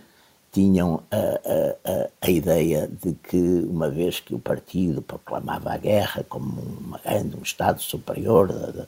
tinham 0.51 1.03
a, 1.11 1.17
a, 1.17 2.09
a, 2.21 2.31
ideia 2.31 2.89
de 3.01 3.13
que, 3.13 3.37
uma 3.69 3.89
vez 3.89 4.19
que 4.19 4.33
o 4.33 4.39
partido 4.39 5.01
proclamava 5.01 5.73
a 5.73 5.77
guerra 5.77 6.25
como 6.27 6.61
uma 6.61 6.99
um 7.37 7.43
Estado 7.43 7.81
superior 7.81 8.51
da, 8.51 8.87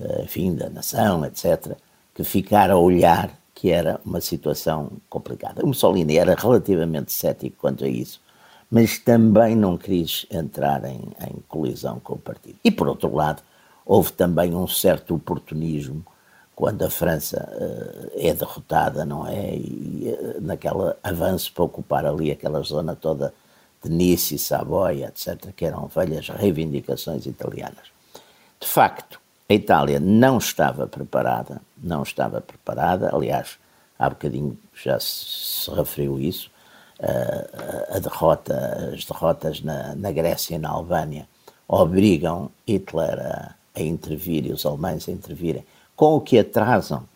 eh, 0.00 0.22
enfim, 0.24 0.54
da 0.54 0.70
nação, 0.70 1.24
etc., 1.26 1.76
que 2.14 2.24
ficar 2.24 2.70
a 2.70 2.78
olhar 2.78 3.30
que 3.54 3.70
era 3.70 4.00
uma 4.04 4.20
situação 4.20 4.90
complicada. 5.08 5.62
O 5.62 5.68
Mussolini 5.68 6.16
era 6.16 6.34
relativamente 6.34 7.12
cético 7.12 7.56
quanto 7.58 7.84
a 7.84 7.88
isso, 7.88 8.20
mas 8.70 8.98
também 8.98 9.54
não 9.54 9.76
quis 9.76 10.26
entrar 10.30 10.84
em, 10.84 11.00
em 11.20 11.34
colisão 11.46 12.00
com 12.00 12.14
o 12.14 12.18
partido. 12.18 12.56
E, 12.64 12.70
por 12.70 12.88
outro 12.88 13.14
lado, 13.14 13.42
houve 13.92 14.10
também 14.10 14.54
um 14.54 14.66
certo 14.66 15.14
oportunismo 15.14 16.02
quando 16.56 16.82
a 16.82 16.88
França 16.88 17.46
uh, 17.52 18.10
é 18.14 18.32
derrotada, 18.32 19.04
não 19.04 19.26
é? 19.26 19.54
E 19.54 20.16
uh, 20.18 20.40
naquela 20.40 20.96
avanço 21.02 21.52
para 21.52 21.64
ocupar 21.64 22.06
ali 22.06 22.30
aquela 22.30 22.62
zona 22.62 22.96
toda 22.96 23.34
de 23.84 23.90
Nice 23.90 24.38
Savoia, 24.38 25.08
etc., 25.08 25.52
que 25.54 25.66
eram 25.66 25.88
velhas 25.88 26.30
reivindicações 26.30 27.26
italianas. 27.26 27.92
De 28.58 28.66
facto, 28.66 29.20
a 29.46 29.52
Itália 29.52 30.00
não 30.00 30.38
estava 30.38 30.86
preparada, 30.86 31.60
não 31.76 32.02
estava 32.02 32.40
preparada, 32.40 33.14
aliás, 33.14 33.58
há 33.98 34.08
bocadinho 34.08 34.58
já 34.74 34.98
se, 34.98 35.70
referiu 35.70 36.18
isso, 36.18 36.50
a, 36.98 37.96
a 37.96 37.98
derrota, 37.98 38.90
as 38.94 39.04
derrotas 39.04 39.60
na, 39.60 39.94
na, 39.96 40.10
Grécia 40.12 40.54
e 40.54 40.58
na 40.58 40.70
Albânia 40.70 41.28
obrigam 41.68 42.50
Hitler 42.66 43.18
a, 43.18 43.54
a 43.74 43.80
intervir 43.80 44.46
e 44.46 44.52
os 44.52 44.66
alemães 44.66 45.08
a 45.08 45.12
intervirem, 45.12 45.64
com 45.96 46.16
o 46.16 46.20
que 46.20 46.38
atrasam 46.38 47.06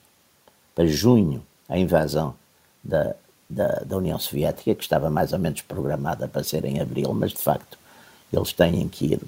para 0.74 0.86
junho 0.86 1.42
a 1.68 1.78
invasão 1.78 2.34
da, 2.82 3.14
da, 3.48 3.82
da, 3.84 3.96
União 3.96 4.18
Soviética, 4.18 4.74
que 4.74 4.82
estava 4.82 5.10
mais 5.10 5.32
ou 5.32 5.38
menos 5.38 5.62
programada 5.62 6.28
para 6.28 6.44
ser 6.44 6.64
em 6.64 6.80
abril, 6.80 7.12
mas 7.12 7.32
de 7.32 7.38
facto 7.38 7.78
eles 8.32 8.52
têm 8.52 8.88
que 8.88 9.14
ir 9.14 9.20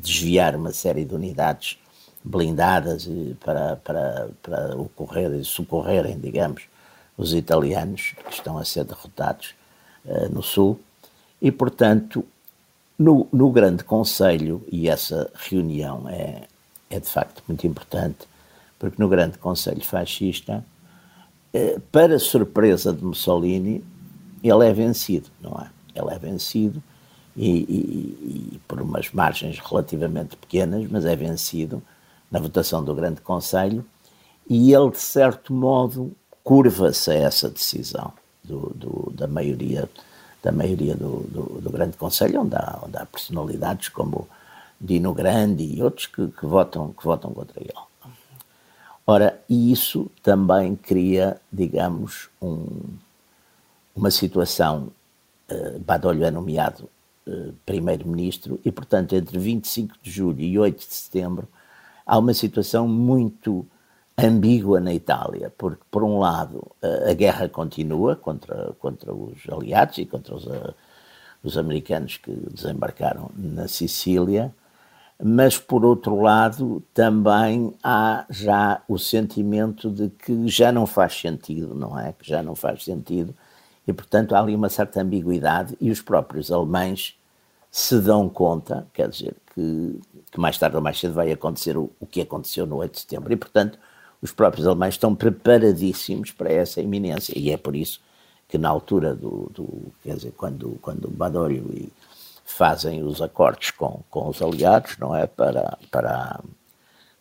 desviar 0.00 0.56
uma 0.56 0.72
série 0.72 1.04
de 1.04 1.14
unidades 1.14 1.78
blindadas 2.22 3.08
para, 3.40 3.76
para, 3.76 4.28
para 4.42 4.76
ocorrer 4.76 5.30
e 5.32 5.44
socorrerem, 5.44 6.18
digamos, 6.18 6.62
os 7.16 7.34
italianos 7.34 8.14
que 8.24 8.32
estão 8.32 8.58
a 8.58 8.64
ser 8.64 8.84
derrotados 8.84 9.54
uh, 10.04 10.28
no 10.32 10.42
Sul. 10.42 10.80
E, 11.40 11.52
portanto, 11.52 12.26
no, 12.98 13.26
no 13.32 13.50
Grande 13.50 13.84
Conselho, 13.84 14.62
e 14.70 14.88
essa 14.88 15.30
reunião 15.34 16.08
é, 16.08 16.42
é 16.90 17.00
de 17.00 17.08
facto 17.08 17.42
muito 17.48 17.66
importante, 17.66 18.26
porque 18.78 19.00
no 19.00 19.08
Grande 19.08 19.38
Conselho 19.38 19.82
Fascista, 19.84 20.64
uh, 21.54 21.80
para 21.92 22.18
surpresa 22.18 22.92
de 22.92 23.04
Mussolini, 23.04 23.84
ele 24.42 24.66
é 24.66 24.72
vencido, 24.72 25.28
não 25.40 25.52
é? 25.52 25.70
Ele 25.94 26.12
é 26.12 26.18
vencido 26.18 26.82
e, 27.36 27.50
e, 27.50 28.52
e, 28.54 28.60
por 28.68 28.80
umas 28.80 29.10
margens 29.12 29.58
relativamente 29.58 30.36
pequenas, 30.36 30.86
mas 30.90 31.04
é 31.04 31.16
vencido 31.16 31.82
na 32.30 32.38
votação 32.38 32.84
do 32.84 32.94
Grande 32.94 33.20
Conselho 33.20 33.84
e 34.48 34.72
ele, 34.72 34.90
de 34.90 34.98
certo 34.98 35.52
modo, 35.52 36.12
curva-se 36.42 37.10
a 37.10 37.14
essa 37.14 37.48
decisão 37.48 38.12
do, 38.42 38.72
do, 38.74 39.12
da 39.14 39.26
maioria, 39.26 39.88
da 40.44 40.52
maioria 40.52 40.94
do, 40.94 41.20
do, 41.20 41.60
do 41.62 41.70
Grande 41.70 41.96
Conselho, 41.96 42.42
onde 42.42 42.54
há, 42.54 42.78
onde 42.84 42.98
há 42.98 43.06
personalidades 43.06 43.88
como 43.88 44.28
Dino 44.78 45.14
Grande 45.14 45.64
e 45.64 45.82
outros 45.82 46.06
que, 46.06 46.28
que, 46.28 46.44
votam, 46.44 46.92
que 46.92 47.02
votam 47.02 47.32
contra 47.32 47.58
ele. 47.58 47.72
Ora, 49.06 49.40
isso 49.48 50.10
também 50.22 50.76
cria, 50.76 51.40
digamos, 51.50 52.28
um, 52.42 52.66
uma 53.96 54.10
situação. 54.10 54.88
Uh, 55.50 55.78
Badolho 55.78 56.24
é 56.24 56.30
nomeado 56.30 56.88
eh, 57.26 57.50
primeiro-ministro 57.64 58.60
e, 58.64 58.70
portanto, 58.70 59.14
entre 59.14 59.38
25 59.38 59.94
de 60.02 60.10
julho 60.10 60.40
e 60.40 60.58
8 60.58 60.78
de 60.78 60.94
setembro 60.94 61.48
há 62.04 62.18
uma 62.18 62.34
situação 62.34 62.86
muito 62.86 63.66
ambígua 64.16 64.80
na 64.80 64.94
Itália, 64.94 65.52
porque, 65.56 65.82
por 65.90 66.04
um 66.04 66.18
lado, 66.18 66.70
a 67.08 67.12
guerra 67.14 67.48
continua 67.48 68.14
contra, 68.16 68.72
contra 68.78 69.12
os 69.12 69.38
aliados 69.50 69.98
e 69.98 70.06
contra 70.06 70.34
os, 70.34 70.46
os 71.42 71.58
americanos 71.58 72.16
que 72.16 72.30
desembarcaram 72.30 73.30
na 73.36 73.66
Sicília, 73.66 74.54
mas, 75.22 75.58
por 75.58 75.84
outro 75.84 76.20
lado, 76.20 76.82
também 76.92 77.74
há 77.82 78.24
já 78.30 78.82
o 78.88 78.98
sentimento 78.98 79.90
de 79.90 80.10
que 80.10 80.48
já 80.48 80.72
não 80.72 80.86
faz 80.86 81.18
sentido, 81.20 81.74
não 81.74 81.98
é? 81.98 82.12
Que 82.12 82.28
já 82.28 82.42
não 82.42 82.54
faz 82.54 82.84
sentido 82.84 83.34
e, 83.86 83.92
portanto, 83.92 84.34
há 84.34 84.40
ali 84.40 84.54
uma 84.54 84.68
certa 84.68 85.00
ambiguidade 85.00 85.76
e 85.80 85.90
os 85.90 86.00
próprios 86.00 86.50
alemães 86.50 87.16
se 87.70 87.98
dão 88.00 88.28
conta, 88.28 88.86
quer 88.92 89.08
dizer, 89.08 89.36
que, 89.54 90.00
que 90.30 90.40
mais 90.40 90.56
tarde 90.58 90.76
ou 90.76 90.82
mais 90.82 90.98
cedo 90.98 91.14
vai 91.14 91.30
acontecer 91.32 91.76
o, 91.76 91.90
o 92.00 92.06
que 92.06 92.20
aconteceu 92.20 92.66
no 92.66 92.76
8 92.76 92.92
de 92.92 93.00
setembro. 93.00 93.32
E, 93.32 93.36
portanto, 93.36 93.78
os 94.24 94.32
próprios 94.32 94.66
alemães 94.66 94.94
estão 94.94 95.14
preparadíssimos 95.14 96.32
para 96.32 96.50
essa 96.50 96.80
iminência. 96.80 97.38
E 97.38 97.50
é 97.52 97.56
por 97.56 97.76
isso 97.76 98.00
que, 98.48 98.58
na 98.58 98.68
altura 98.68 99.14
do, 99.14 99.50
do 99.54 99.92
quer 100.02 100.16
dizer, 100.16 100.32
quando, 100.36 100.78
quando 100.82 101.08
Badoglio 101.08 101.90
fazem 102.44 103.04
os 103.04 103.22
acordos 103.22 103.70
com, 103.70 104.00
com 104.10 104.28
os 104.28 104.42
aliados, 104.42 104.98
não 104.98 105.14
é? 105.14 105.26
Para, 105.26 105.78
para, 105.90 106.40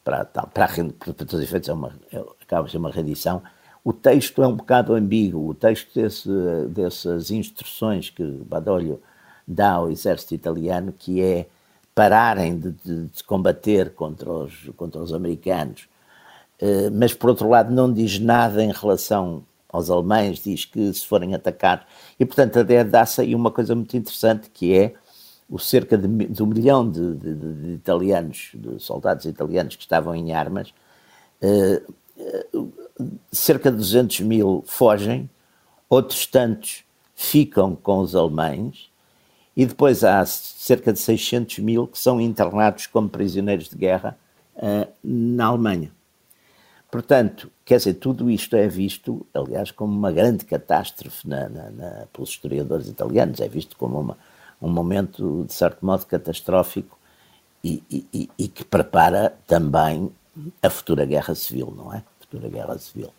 para, 0.03 0.25
para, 0.25 0.45
para, 0.47 0.47
para 0.47 1.13
todos 1.13 1.33
os 1.33 1.41
efeitos, 1.41 1.69
é 1.69 1.73
uma, 1.73 1.93
é, 2.11 2.23
acaba 2.41 2.67
ser 2.67 2.77
uma 2.77 2.89
rendição 2.89 3.43
o 3.83 3.91
texto 3.91 4.41
é 4.41 4.47
um 4.47 4.55
bocado 4.55 4.93
ambíguo, 4.93 5.49
o 5.49 5.53
texto 5.53 5.93
desse, 5.93 6.29
dessas 6.69 7.29
instruções 7.31 8.09
que 8.09 8.23
Badolho 8.23 9.01
dá 9.45 9.73
ao 9.73 9.91
exército 9.91 10.33
italiano, 10.33 10.93
que 10.93 11.21
é 11.21 11.47
pararem 11.93 12.57
de, 12.57 12.71
de, 12.71 13.07
de 13.07 13.23
combater 13.25 13.93
contra 13.93 14.31
os, 14.31 14.69
contra 14.77 15.01
os 15.01 15.13
americanos, 15.13 15.87
mas 16.93 17.13
por 17.13 17.29
outro 17.29 17.49
lado 17.49 17.73
não 17.73 17.91
diz 17.91 18.19
nada 18.19 18.63
em 18.63 18.71
relação 18.71 19.43
aos 19.69 19.89
alemães, 19.89 20.39
diz 20.39 20.65
que 20.65 20.93
se 20.93 21.05
forem 21.05 21.33
atacados. 21.33 21.85
E 22.19 22.25
portanto 22.25 22.59
dá-se 22.89 23.21
aí 23.21 23.33
uma 23.35 23.51
coisa 23.51 23.75
muito 23.75 23.97
interessante 23.97 24.49
que 24.49 24.73
é 24.73 24.93
o 25.49 25.59
cerca 25.59 25.97
de, 25.97 26.07
de 26.07 26.43
um 26.43 26.45
milhão 26.45 26.89
de, 26.89 27.15
de, 27.15 27.35
de, 27.35 27.73
italianos, 27.73 28.51
de 28.53 28.79
soldados 28.81 29.25
italianos 29.25 29.75
que 29.75 29.83
estavam 29.83 30.15
em 30.15 30.33
armas, 30.33 30.73
uh, 31.41 32.73
cerca 33.31 33.69
de 33.69 33.77
200 33.77 34.21
mil 34.21 34.63
fogem, 34.65 35.29
outros 35.89 36.25
tantos 36.25 36.83
ficam 37.15 37.75
com 37.75 37.99
os 37.99 38.15
alemães, 38.15 38.89
e 39.55 39.65
depois 39.65 40.03
há 40.03 40.25
cerca 40.25 40.91
de 40.91 40.99
600 40.99 41.59
mil 41.59 41.87
que 41.87 41.99
são 41.99 42.19
internados 42.19 42.87
como 42.87 43.07
prisioneiros 43.07 43.69
de 43.69 43.75
guerra 43.75 44.17
na 45.03 45.45
Alemanha. 45.45 45.91
Portanto, 46.93 47.49
quer 47.65 47.77
dizer, 47.77 47.95
tudo 47.95 48.29
isto 48.29 48.55
é 48.55 48.67
visto, 48.67 49.25
aliás, 49.33 49.71
como 49.71 49.91
uma 49.91 50.11
grande 50.11 50.45
catástrofe 50.45 51.27
na, 51.27 51.49
na, 51.49 51.71
na, 51.71 52.05
pelos 52.13 52.29
historiadores 52.29 52.87
italianos, 52.87 53.41
é 53.41 53.47
visto 53.47 53.75
como 53.75 53.99
uma, 53.99 54.15
um 54.61 54.69
momento, 54.69 55.43
de 55.47 55.53
certo 55.53 55.83
modo, 55.83 56.05
catastrófico 56.05 56.95
e, 57.63 57.81
e, 57.89 58.29
e, 58.37 58.47
que 58.47 58.63
prepara 58.63 59.33
também 59.47 60.11
a 60.61 60.69
futura 60.69 61.03
guerra 61.03 61.33
civil, 61.33 61.73
não 61.75 61.91
é? 61.91 61.97
A 61.97 62.03
futura 62.19 62.47
guerra 62.47 62.77
civil. 62.77 63.11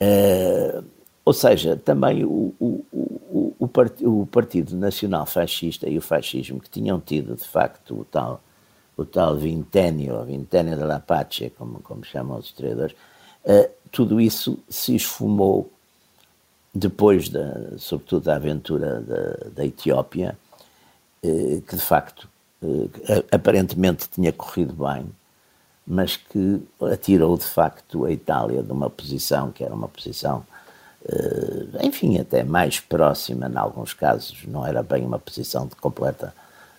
Uh, 0.00 0.84
ou 1.24 1.32
seja, 1.32 1.76
também 1.76 2.24
o, 2.24 2.54
o, 2.60 2.84
o, 2.92 3.56
o, 3.58 3.66
part, 3.66 4.06
o 4.06 4.24
Partido 4.26 4.76
Nacional 4.76 5.26
Fascista 5.26 5.90
e 5.90 5.98
o 5.98 6.00
fascismo, 6.00 6.60
que 6.60 6.70
tinham 6.70 7.00
tido, 7.00 7.34
de 7.34 7.44
facto, 7.44 8.02
o 8.02 8.04
tal, 8.04 8.40
o 8.96 9.04
tal 9.04 9.36
vintênio, 9.36 10.24
vintênio 10.24 10.76
da 10.76 11.00
Pace, 11.00 11.50
como, 11.50 11.80
como 11.80 12.04
chamam 12.04 12.38
os 12.38 12.46
historiadores, 12.46 12.94
uh, 13.44 13.68
tudo 13.90 14.20
isso 14.20 14.58
se 14.68 14.94
esfumou 14.94 15.70
depois, 16.74 17.28
da, 17.28 17.78
sobretudo, 17.78 18.24
da 18.24 18.36
aventura 18.36 19.00
da, 19.00 19.50
da 19.50 19.66
Etiópia, 19.66 20.38
uh, 21.24 21.60
que 21.62 21.76
de 21.76 21.82
facto, 21.82 22.28
uh, 22.62 22.90
aparentemente 23.32 24.08
tinha 24.08 24.32
corrido 24.32 24.74
bem, 24.74 25.06
mas 25.86 26.16
que 26.16 26.62
atirou 26.92 27.36
de 27.36 27.44
facto 27.44 28.04
a 28.04 28.12
Itália 28.12 28.62
de 28.62 28.72
uma 28.72 28.88
posição 28.88 29.52
que 29.52 29.62
era 29.62 29.74
uma 29.74 29.88
posição 29.88 30.44
enfim, 31.82 32.18
até 32.18 32.42
mais 32.42 32.80
próxima, 32.80 33.46
em 33.46 33.56
alguns 33.58 33.92
casos, 33.92 34.42
não 34.46 34.66
era 34.66 34.82
bem 34.82 35.04
uma 35.04 35.18
posição 35.18 35.66
de 35.66 35.76
completa, 35.76 36.34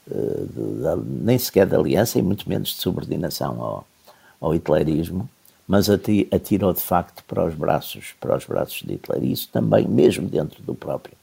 de, 0.07 0.45
de, 0.47 1.23
nem 1.23 1.37
sequer 1.37 1.67
de 1.67 1.75
aliança 1.75 2.19
e 2.19 2.21
muito 2.21 2.47
menos 2.47 2.69
de 2.69 2.75
subordinação 2.75 3.61
ao, 3.61 3.87
ao 4.39 4.55
hitlerismo, 4.55 5.29
mas 5.67 5.89
atirou 5.89 6.73
de 6.73 6.81
facto 6.81 7.23
para 7.23 7.43
os 7.43 7.55
braços, 7.55 8.13
para 8.19 8.37
os 8.37 8.45
braços 8.45 8.83
de 8.83 8.93
Hitler. 8.93 9.23
Isso 9.23 9.49
também, 9.51 9.87
mesmo 9.87 10.27
dentro 10.27 10.61
do 10.61 10.75
próprio 10.75 11.15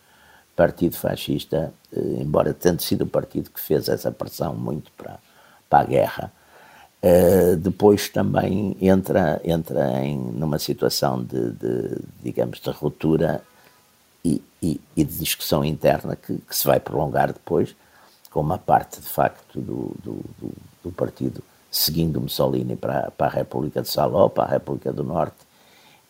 Partido 0.57 0.97
Fascista, 0.97 1.73
eh, 1.95 2.01
embora 2.21 2.53
tenha 2.53 2.79
sido 2.79 3.03
o 3.03 3.07
partido 3.07 3.51
que 3.51 3.61
fez 3.61 3.89
essa 3.89 4.11
pressão 4.11 4.55
muito 4.55 4.91
para, 4.97 5.19
para 5.71 5.81
a 5.81 5.85
guerra, 5.85 6.33
Uh, 7.05 7.57
depois 7.57 8.09
também 8.09 8.77
entra, 8.81 9.41
entra 9.45 10.05
em 10.05 10.17
numa 10.17 10.57
situação 10.57 11.21
de, 11.21 11.51
de 11.51 11.99
digamos, 12.23 12.61
de 12.61 12.71
ruptura 12.71 13.43
e, 14.25 14.41
e, 14.63 14.81
e, 14.97 15.03
de 15.03 15.19
discussão 15.19 15.65
interna 15.65 16.15
que, 16.15 16.39
que, 16.39 16.57
se 16.57 16.65
vai 16.65 16.79
prolongar 16.79 17.33
depois, 17.33 17.75
com 18.33 18.41
uma 18.41 18.59
parte, 18.59 19.01
de 19.01 19.09
facto, 19.09 19.61
do, 19.61 19.95
do, 20.03 20.25
do, 20.39 20.53
do 20.85 20.93
partido 20.93 21.45
seguindo 21.71 22.21
Mussolini 22.21 22.77
para, 22.77 23.11
para, 23.11 23.27
a 23.27 23.31
República 23.31 23.83
de 23.83 23.89
Saló, 23.89 24.29
para 24.29 24.45
a 24.45 24.49
República 24.49 24.93
do 24.93 25.05
Norte, 25.05 25.37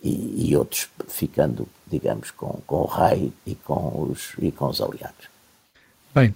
e, 0.03 0.49
e, 0.49 0.57
outros 0.57 0.89
ficando, 1.09 1.69
digamos, 1.87 2.31
com, 2.31 2.61
com 2.67 2.83
o 2.83 2.87
rei 2.87 3.33
e 3.47 3.55
com 3.55 4.09
os, 4.11 4.33
e 4.39 4.51
com 4.51 4.67
os 4.67 4.81
aliados. 4.81 5.29
Bem, 6.13 6.35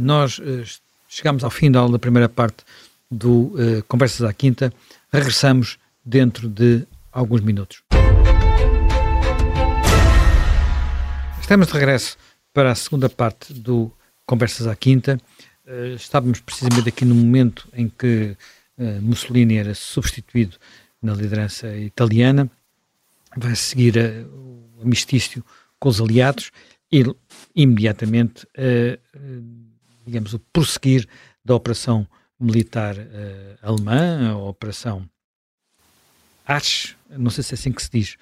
nós 0.00 0.40
eh, 0.42 0.64
chegamos 1.08 1.44
ao 1.44 1.50
fim 1.50 1.70
da 1.70 1.98
primeira 2.00 2.28
parte 2.28 2.64
do 3.08 3.52
uh, 3.54 3.82
Conversas 3.86 4.28
à 4.28 4.32
Quinta. 4.32 4.72
Regressamos 5.12 5.78
dentro 6.04 6.48
de 6.48 6.84
alguns 7.12 7.40
minutos. 7.42 7.82
Estamos 11.40 11.68
de 11.68 11.72
regresso 11.72 12.16
para 12.52 12.72
a 12.72 12.74
segunda 12.74 13.08
parte 13.08 13.54
do 13.54 13.92
Conversas 14.26 14.66
à 14.66 14.74
Quinta. 14.74 15.20
Uh, 15.64 15.94
estávamos 15.94 16.40
precisamente 16.40 16.88
aqui 16.88 17.04
no 17.04 17.14
momento 17.14 17.68
em 17.72 17.88
que 17.88 18.36
uh, 18.76 19.00
Mussolini 19.00 19.56
era 19.56 19.74
substituído 19.74 20.56
na 21.00 21.14
liderança 21.14 21.76
italiana. 21.76 22.50
Vai 23.36 23.54
seguir 23.54 23.96
o 24.32 24.82
amistício 24.82 25.44
com 25.78 25.88
os 25.88 26.00
aliados 26.00 26.50
e 26.90 27.04
imediatamente, 27.54 28.46
digamos, 30.06 30.32
o 30.32 30.38
prosseguir 30.38 31.06
da 31.44 31.54
operação 31.54 32.08
militar 32.40 32.96
alemã, 33.60 34.30
a 34.30 34.38
Operação 34.38 35.06
Arch, 36.46 36.96
não 37.10 37.30
sei 37.30 37.44
se 37.44 37.54
é 37.54 37.56
assim 37.56 37.72
que 37.72 37.82
se 37.82 37.90
diz, 37.90 38.16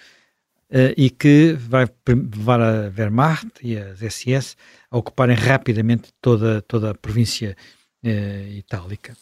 e 0.96 1.08
que 1.08 1.52
vai 1.52 1.86
levar 2.08 2.60
a 2.60 2.92
Wehrmacht 2.96 3.50
e 3.62 3.78
as 3.78 4.00
SS 4.00 4.56
a 4.90 4.98
ocuparem 4.98 5.36
rapidamente 5.36 6.12
toda, 6.20 6.62
toda 6.62 6.90
a 6.90 6.94
província 6.94 7.56
uh, 8.04 8.48
itálica. 8.52 9.16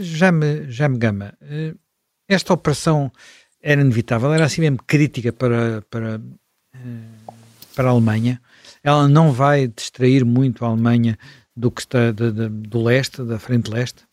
já, 0.00 0.32
me, 0.32 0.70
já 0.70 0.88
me 0.88 0.96
gama, 0.96 1.34
esta 2.28 2.54
operação 2.54 3.12
era 3.62 3.80
inevitável, 3.80 4.32
era 4.32 4.44
assim 4.44 4.60
mesmo 4.60 4.78
crítica 4.86 5.32
para, 5.32 5.82
para, 5.90 6.20
para 7.74 7.88
a 7.88 7.90
Alemanha. 7.90 8.40
Ela 8.82 9.08
não 9.08 9.32
vai 9.32 9.66
distrair 9.66 10.24
muito 10.24 10.64
a 10.64 10.68
Alemanha 10.68 11.18
do 11.56 11.70
que 11.70 11.80
está 11.80 12.12
de, 12.12 12.30
de, 12.30 12.48
do 12.48 12.82
leste, 12.82 13.22
da 13.22 13.38
frente 13.38 13.70
leste? 13.70 14.04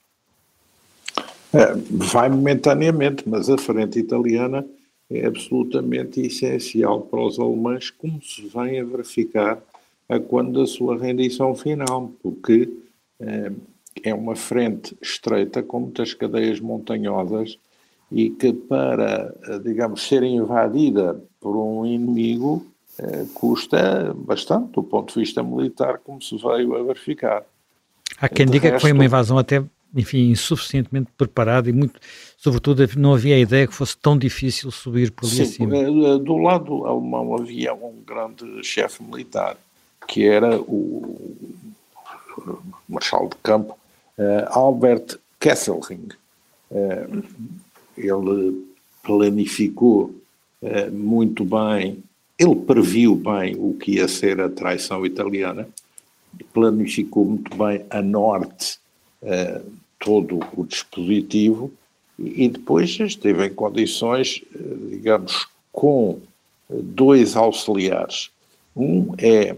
É, 1.54 1.74
vai 1.92 2.30
momentaneamente, 2.30 3.24
mas 3.28 3.50
a 3.50 3.58
frente 3.58 4.00
italiana 4.00 4.66
é 5.14 5.26
absolutamente 5.26 6.22
essencial 6.22 7.02
para 7.02 7.22
os 7.22 7.40
alemães, 7.40 7.90
como 7.90 8.22
se 8.22 8.42
vem 8.48 8.80
a 8.80 8.84
verificar 8.84 9.62
a 10.10 10.20
quando 10.20 10.60
da 10.60 10.68
sua 10.68 10.98
rendição 10.98 11.56
final, 11.56 12.12
porque 12.22 12.70
é, 13.20 13.52
é 14.04 14.14
uma 14.14 14.36
frente 14.36 14.98
estreita 15.02 15.64
com 15.64 15.82
muitas 15.82 16.14
cadeias 16.14 16.60
montanhosas 16.60 17.58
e 18.12 18.30
que 18.30 18.54
para, 18.54 19.34
digamos, 19.64 20.08
ser 20.08 20.24
invadida 20.24 21.20
por 21.40 21.56
um 21.56 21.86
inimigo 21.86 22.66
eh, 23.00 23.26
custa 23.34 24.14
bastante 24.16 24.74
do 24.74 24.84
ponto 24.84 25.14
de 25.14 25.20
vista 25.20 25.42
militar, 25.42 25.98
como 25.98 26.22
se 26.22 26.38
veio 26.38 26.76
a 26.76 26.84
verificar. 26.84 27.44
Há 28.20 28.30
quem 28.30 28.46
diga 28.46 28.70
resto, 28.70 28.76
que 28.76 28.82
foi 28.82 28.92
uma 28.92 29.04
invasão 29.04 29.38
até, 29.38 29.64
enfim, 29.94 30.32
insuficientemente 30.32 31.10
preparada 31.18 31.70
e 31.70 31.74
muito, 31.74 32.00
sobretudo, 32.38 32.88
não 32.98 33.14
havia 33.14 33.36
a 33.36 33.40
ideia 33.40 33.68
que 33.68 33.74
fosse 33.74 33.98
tão 33.98 34.18
difícil 34.18 34.72
subir 34.72 35.12
por 35.12 35.26
ali 35.26 35.36
sim, 35.36 35.44
acima. 35.44 35.78
Eh, 35.78 36.18
do 36.20 36.38
lado 36.38 36.86
alemão 36.86 37.36
havia 37.36 37.74
um 37.74 38.02
grande 38.06 38.64
chefe 38.64 39.04
militar, 39.04 39.58
que 40.08 40.26
era 40.28 40.60
o 40.60 41.36
marshal 42.90 43.30
de 43.30 43.36
campo 43.44 43.78
uh, 44.18 44.48
Albert 44.48 45.18
Kesselring. 45.40 46.10
Ele 47.96 48.66
planificou 49.04 50.16
muito 50.92 51.46
bem 51.46 52.02
ele 52.38 52.56
previu 52.56 53.16
bem 53.16 53.56
o 53.58 53.74
que 53.74 53.94
ia 53.94 54.08
ser 54.08 54.42
a 54.42 54.50
traição 54.50 55.06
italiana, 55.06 55.68
planificou 56.52 57.26
muito 57.26 57.56
bem 57.56 57.86
a 57.90 58.02
norte 58.02 58.80
todo 60.04 60.40
o 60.56 60.66
dispositivo 60.66 61.72
e, 62.20 62.48
depois 62.50 63.00
esteve 63.00 63.48
em 63.48 63.54
condições, 63.54 64.44
uh, 64.54 64.90
digamos, 64.90 65.48
com 65.72 66.20
dois 66.70 67.36
auxiliares. 67.36 68.30
Um 68.76 69.14
é 69.18 69.56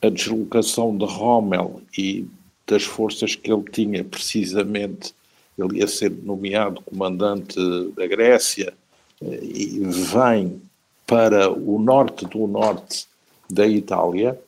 a 0.00 0.08
deslocação 0.08 0.96
de 0.96 1.04
Rommel 1.04 1.80
e 1.96 2.26
das 2.66 2.84
forças 2.84 3.34
que 3.36 3.52
ele 3.52 3.64
tinha, 3.70 4.02
precisamente, 4.02 5.14
ele 5.58 5.78
ia 5.78 5.86
ser 5.86 6.10
nomeado 6.10 6.80
comandante 6.82 7.56
da 7.94 8.06
Grécia 8.06 8.72
eh, 9.20 9.40
e 9.42 9.80
vem 9.84 10.60
para 11.06 11.52
o 11.52 11.78
norte 11.78 12.24
do 12.26 12.46
norte 12.46 13.06
da 13.50 13.66
Itália 13.66 14.40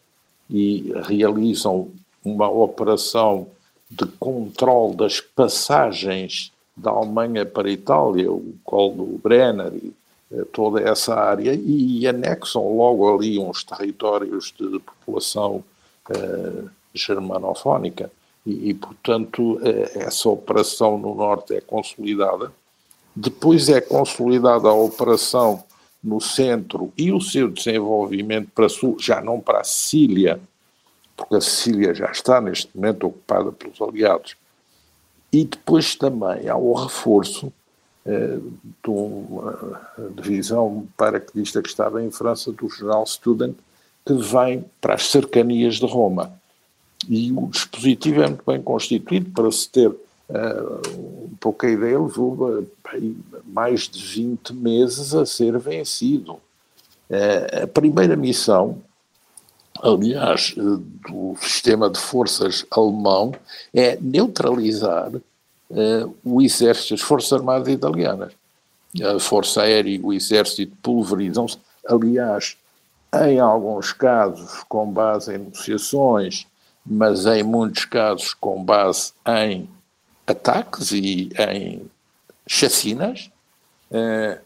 e 0.49 0.93
realizam 1.07 1.91
uma 2.25 2.49
operação 2.49 3.47
de 3.91 4.07
controle 4.19 4.97
das 4.97 5.21
passagens 5.21 6.53
da 6.77 6.91
Alemanha 6.91 7.47
para 7.47 7.69
a 7.69 7.73
Itália, 7.73 8.31
o 8.31 8.55
Colo 8.65 9.07
do 9.07 9.19
Brenner 9.19 9.73
e 9.75 9.93
eh, 10.33 10.45
toda 10.53 10.81
essa 10.81 11.15
área, 11.15 11.55
e 11.55 12.07
anexam 12.07 12.77
logo 12.77 13.15
ali 13.15 13.39
uns 13.39 13.63
territórios 13.63 14.53
de 14.59 14.81
população 14.81 15.63
uh, 16.11 16.71
germanofónica. 16.93 18.11
E, 18.45 18.71
e, 18.71 18.75
portanto, 18.75 19.61
essa 19.95 20.29
operação 20.29 20.99
no 20.99 21.15
Norte 21.15 21.55
é 21.55 21.61
consolidada. 21.61 22.53
Depois 23.15 23.69
é 23.69 23.81
consolidada 23.81 24.69
a 24.69 24.75
operação 24.75 25.63
no 26.03 26.21
centro 26.21 26.93
e 26.99 27.11
o 27.13 27.21
seu 27.21 27.49
desenvolvimento 27.49 28.51
para 28.55 28.69
sul, 28.69 28.97
já 28.99 29.23
não 29.23 29.41
para 29.41 29.61
a 29.61 29.65
Sicília, 29.65 30.41
porque 31.17 31.37
a 31.37 31.41
Sicília 31.41 31.95
já 31.95 32.11
está 32.11 32.41
neste 32.41 32.71
momento 32.75 33.07
ocupada 33.07 33.53
pelos 33.53 33.81
aliados. 33.81 34.37
E 35.33 35.45
depois 35.45 35.95
também 35.95 36.49
há 36.49 36.57
o 36.57 36.73
reforço 36.73 37.53
eh, 38.07 38.39
de 38.83 38.91
uma 38.91 39.81
divisão 40.15 40.87
paraquedista 40.97 41.63
que 41.63 41.69
estava 41.69 42.03
em 42.03 42.11
França, 42.11 42.53
do 42.53 42.69
general 42.69 43.07
Student, 43.07 43.57
que 44.05 44.13
vem 44.13 44.65
para 44.79 44.95
as 44.95 45.07
cercanias 45.07 45.77
de 45.77 45.87
Roma. 45.87 46.33
E 47.09 47.33
o 47.33 47.47
dispositivo 47.47 48.23
é 48.23 48.27
muito 48.27 48.45
bem 48.47 48.61
constituído 48.61 49.31
para 49.31 49.51
se 49.51 49.69
ter 49.71 49.89
uh, 49.89 51.27
um 51.27 51.35
pouco 51.41 51.65
a 51.65 51.71
ideia, 51.71 51.99
levou 51.99 52.67
mais 53.47 53.89
de 53.89 54.05
20 54.05 54.53
meses 54.53 55.15
a 55.15 55.25
ser 55.25 55.59
vencido. 55.59 56.35
Uh, 57.11 57.65
a 57.65 57.67
primeira 57.67 58.17
missão, 58.17 58.83
aliás, 59.83 60.55
do 60.57 61.37
sistema 61.41 61.91
de 61.91 61.99
forças 61.99 62.65
alemão 62.71 63.33
é 63.73 63.99
neutralizar 64.01 65.13
o 66.23 66.41
exército, 66.41 66.95
as 66.95 67.01
forças 67.01 67.33
armadas 67.33 67.69
italianas. 67.69 68.33
A 69.03 69.19
força 69.19 69.63
aérea 69.63 69.91
e 69.91 70.01
o 70.01 70.13
exército 70.13 70.77
pulverizam-se. 70.83 71.59
Aliás, 71.89 72.57
em 73.23 73.41
alguns 73.41 73.93
casos 73.93 74.63
com 74.69 74.91
base 74.91 75.35
em 75.35 75.39
negociações, 75.39 76.47
mas 76.85 77.27
em 77.27 77.43
muitos 77.43 77.85
casos 77.85 78.35
com 78.35 78.63
base 78.63 79.13
em 79.27 79.69
ataques 80.27 80.93
e 80.93 81.31
em 81.39 81.91
chacinas 82.47 83.31
eh, 83.91 84.41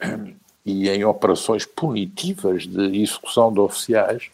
e 0.65 0.89
em 0.89 1.05
operações 1.05 1.65
punitivas 1.65 2.67
de 2.67 3.01
execução 3.01 3.53
de 3.53 3.61
oficiais. 3.61 4.31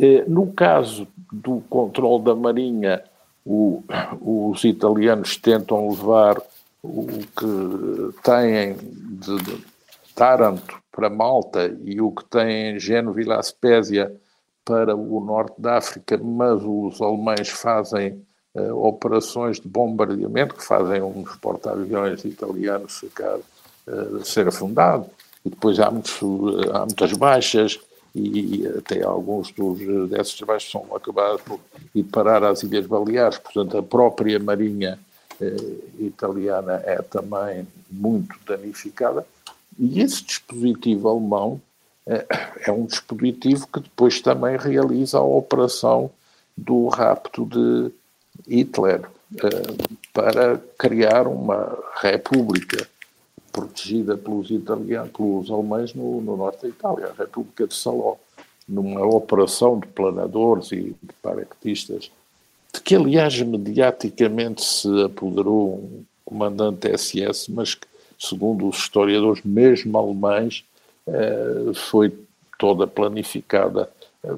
Eh, 0.00 0.24
no 0.26 0.52
caso 0.52 1.06
do 1.32 1.62
controle 1.68 2.24
da 2.24 2.34
Marinha, 2.34 3.02
o, 3.44 3.82
os 4.20 4.64
italianos 4.64 5.36
tentam 5.36 5.90
levar 5.90 6.40
o 6.82 7.06
que 7.06 8.20
têm 8.22 8.76
de, 8.76 9.36
de 9.42 9.64
Taranto 10.14 10.78
para 10.92 11.10
Malta 11.10 11.76
e 11.84 12.00
o 12.00 12.10
que 12.10 12.24
têm 12.24 12.76
em 12.76 12.78
Génova 12.78 13.20
e 13.20 13.24
La 13.24 13.42
Spezia 13.42 14.14
para 14.64 14.94
o 14.96 15.20
norte 15.20 15.60
da 15.60 15.76
África, 15.76 16.18
mas 16.18 16.62
os 16.62 17.00
alemães 17.00 17.48
fazem 17.48 18.22
uh, 18.54 18.86
operações 18.86 19.60
de 19.60 19.68
bombardeamento 19.68 20.54
que 20.54 20.64
fazem 20.64 21.02
uns 21.02 21.36
porta-aviões 21.36 22.24
italianos 22.24 22.98
ficar, 22.98 23.36
uh, 23.36 24.24
ser 24.24 24.48
afundado, 24.48 25.06
e 25.44 25.50
depois 25.50 25.78
há, 25.78 25.90
muitos, 25.90 26.18
há 26.72 26.80
muitas 26.80 27.12
baixas, 27.12 27.78
e 28.14 28.66
até 28.78 29.02
alguns 29.02 29.50
dos, 29.50 29.78
desses 30.08 30.40
baixos 30.42 30.70
são 30.70 30.86
acabados 30.94 31.42
por 31.42 31.58
ir 31.94 32.04
parar 32.04 32.44
às 32.44 32.62
Ilhas 32.62 32.86
Baleares, 32.86 33.38
portanto 33.38 33.76
a 33.76 33.82
própria 33.82 34.38
marinha 34.38 34.98
eh, 35.40 35.56
italiana 35.98 36.80
é 36.84 37.02
também 37.02 37.66
muito 37.90 38.36
danificada, 38.46 39.26
e 39.78 40.00
esse 40.00 40.22
dispositivo 40.22 41.08
alemão 41.08 41.60
é, 42.06 42.24
é 42.66 42.72
um 42.72 42.86
dispositivo 42.86 43.66
que 43.66 43.80
depois 43.80 44.20
também 44.20 44.56
realiza 44.56 45.18
a 45.18 45.22
operação 45.22 46.10
do 46.56 46.86
rapto 46.88 47.44
de 47.46 47.90
Hitler 48.48 49.02
eh, 49.42 49.94
para 50.12 50.58
criar 50.78 51.26
uma 51.26 51.76
república 51.96 52.88
protegida 53.54 54.16
pelos 54.16 54.50
italianos, 54.50 55.12
pelos 55.12 55.48
alemães 55.48 55.94
no, 55.94 56.20
no, 56.20 56.36
norte 56.36 56.62
da 56.62 56.68
Itália, 56.68 57.06
a 57.06 57.22
República 57.22 57.68
de 57.68 57.74
Saló, 57.74 58.16
numa 58.68 59.06
operação 59.06 59.78
de 59.78 59.86
planadores 59.86 60.72
e 60.72 60.96
de 61.00 61.12
paraquedistas, 61.22 62.10
de 62.72 62.80
que 62.80 62.96
aliás 62.96 63.40
mediaticamente 63.40 64.64
se 64.64 64.88
apoderou 65.04 65.74
um 65.74 66.04
comandante 66.24 66.88
SS, 66.88 67.52
mas 67.52 67.76
que, 67.76 67.86
segundo 68.18 68.68
os 68.68 68.78
historiadores, 68.78 69.44
mesmo 69.44 69.96
alemães, 69.96 70.64
eh, 71.06 71.72
foi 71.74 72.12
toda 72.58 72.88
planificada 72.88 73.88
eh, 74.24 74.34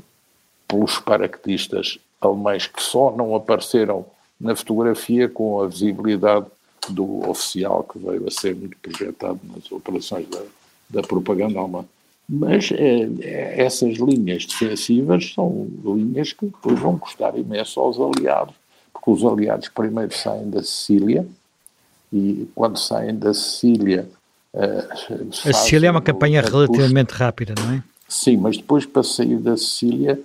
pelos 0.68 0.98
paraquedistas 0.98 1.98
alemães 2.20 2.66
que 2.66 2.83
só 2.83 3.11
não 3.16 3.35
apareceram 3.35 4.05
na 4.38 4.55
fotografia 4.55 5.26
com 5.26 5.62
a 5.62 5.68
visibilidade 5.68 6.46
do 6.92 7.29
oficial 7.29 7.85
que 7.85 7.99
veio 7.99 8.27
a 8.27 8.31
ser 8.31 8.55
muito 8.55 8.77
projetado 8.79 9.40
nas 9.55 9.70
operações 9.70 10.27
da, 10.29 10.42
da 10.90 11.03
propaganda 11.03 11.59
alemã. 11.59 11.85
Mas 12.29 12.72
é, 12.72 13.62
essas 13.64 13.99
linhas 13.99 14.46
defensivas 14.46 15.33
são 15.33 15.68
linhas 15.85 16.33
que 16.33 16.46
depois 16.46 16.79
vão 16.79 16.99
custar 16.99 17.38
imenso 17.38 17.79
aos 17.81 17.99
aliados, 18.01 18.55
porque 18.92 19.11
os 19.11 19.25
aliados 19.25 19.68
primeiro 19.68 20.16
saem 20.16 20.51
da 20.51 20.62
Sicília 20.62 21.27
e 22.12 22.49
quando 22.55 22.79
saem 22.79 23.16
da 23.16 23.33
Sicília 23.33 24.09
a 24.57 25.53
Sicília 25.53 25.88
é 25.88 25.90
uma 25.90 26.01
campanha 26.01 26.40
relativamente 26.40 27.11
rápida, 27.11 27.55
não 27.59 27.75
é? 27.75 27.83
Sim, 28.09 28.38
mas 28.38 28.57
depois 28.57 28.87
para 28.87 29.03
sair 29.03 29.37
da 29.37 29.55
Sicília, 29.57 30.18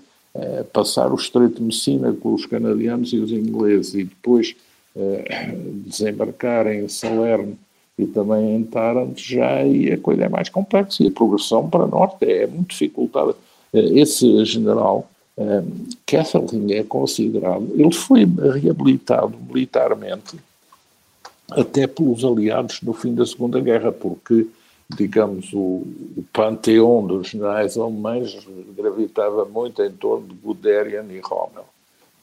passar 0.71 1.11
o 1.11 1.15
Estreito 1.15 1.55
de 1.55 1.63
Messina 1.63 2.13
com 2.13 2.33
os 2.33 2.45
canadianos 2.45 3.11
e 3.11 3.17
os 3.17 3.31
ingleses 3.31 3.93
e 3.93 4.03
depois 4.05 4.55
desembarcar 5.85 6.67
em 6.67 6.87
Salerno 6.87 7.57
e 7.97 8.05
também 8.07 8.55
em 8.55 8.63
Taranto, 8.63 9.21
já 9.21 9.57
aí 9.57 9.91
a 9.91 9.97
coisa 9.97 10.23
é 10.23 10.29
mais 10.29 10.49
complexa 10.49 11.03
e 11.03 11.07
a 11.07 11.11
progressão 11.11 11.69
para 11.69 11.85
norte 11.85 12.25
é 12.25 12.47
muito 12.47 12.69
dificultada. 12.69 13.31
Uh, 13.73 13.97
esse 13.97 14.43
general, 14.43 15.09
uh, 15.37 15.87
Kesselring, 16.05 16.73
é 16.73 16.83
considerado, 16.83 17.69
ele 17.75 17.93
foi 17.93 18.25
reabilitado 18.59 19.37
militarmente 19.37 20.37
até 21.51 21.85
pelos 21.85 22.23
aliados 22.23 22.81
no 22.81 22.93
fim 22.93 23.13
da 23.13 23.25
Segunda 23.25 23.59
Guerra, 23.59 23.91
porque, 23.91 24.47
digamos, 24.89 25.51
o, 25.53 25.83
o 26.17 26.25
panteão 26.31 27.05
dos 27.05 27.27
generais 27.27 27.77
alemães 27.77 28.37
gravitava 28.75 29.45
muito 29.45 29.83
em 29.83 29.91
torno 29.91 30.27
de 30.27 30.33
Guderian 30.35 31.05
e 31.09 31.19
Rommel. 31.19 31.65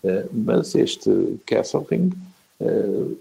Eh, 0.02 0.26
mas 0.32 0.74
este 0.74 1.38
Kesselring, 1.44 2.10
eh, 2.10 2.27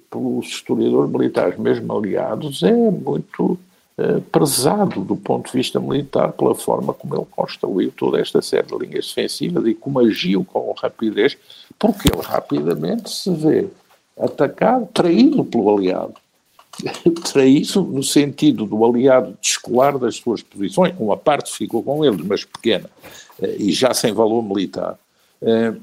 pelos 0.09 0.47
historiadores 0.47 1.11
militares, 1.11 1.59
mesmo 1.59 1.95
aliados, 1.95 2.63
é 2.63 2.71
muito 2.71 3.59
eh, 3.99 4.21
prezado 4.31 5.03
do 5.03 5.15
ponto 5.15 5.47
de 5.47 5.57
vista 5.57 5.79
militar 5.79 6.31
pela 6.33 6.53
forma 6.53 6.93
como 6.93 7.15
ele 7.15 7.25
construiu 7.31 7.91
toda 7.91 8.21
esta 8.21 8.43
série 8.43 8.67
de 8.67 8.77
linhas 8.77 9.07
defensivas 9.07 9.65
e 9.65 9.73
como 9.73 9.99
agiu 9.99 10.45
com 10.45 10.71
rapidez, 10.73 11.35
porque 11.79 12.07
ele 12.13 12.21
rapidamente 12.21 13.09
se 13.09 13.31
vê 13.31 13.67
atacado, 14.19 14.87
traído 14.93 15.43
pelo 15.43 15.75
aliado. 15.75 16.13
Traído 17.33 17.81
no 17.81 18.03
sentido 18.03 18.67
do 18.67 18.85
aliado 18.85 19.35
descolar 19.41 19.97
das 19.97 20.17
suas 20.17 20.43
posições, 20.43 20.93
uma 20.99 21.17
parte 21.17 21.51
ficou 21.51 21.81
com 21.81 22.05
eles, 22.05 22.23
mas 22.23 22.45
pequena, 22.45 22.87
eh, 23.41 23.55
e 23.57 23.71
já 23.71 23.95
sem 23.95 24.13
valor 24.13 24.43
militar. 24.43 24.95
Eh, 25.41 25.73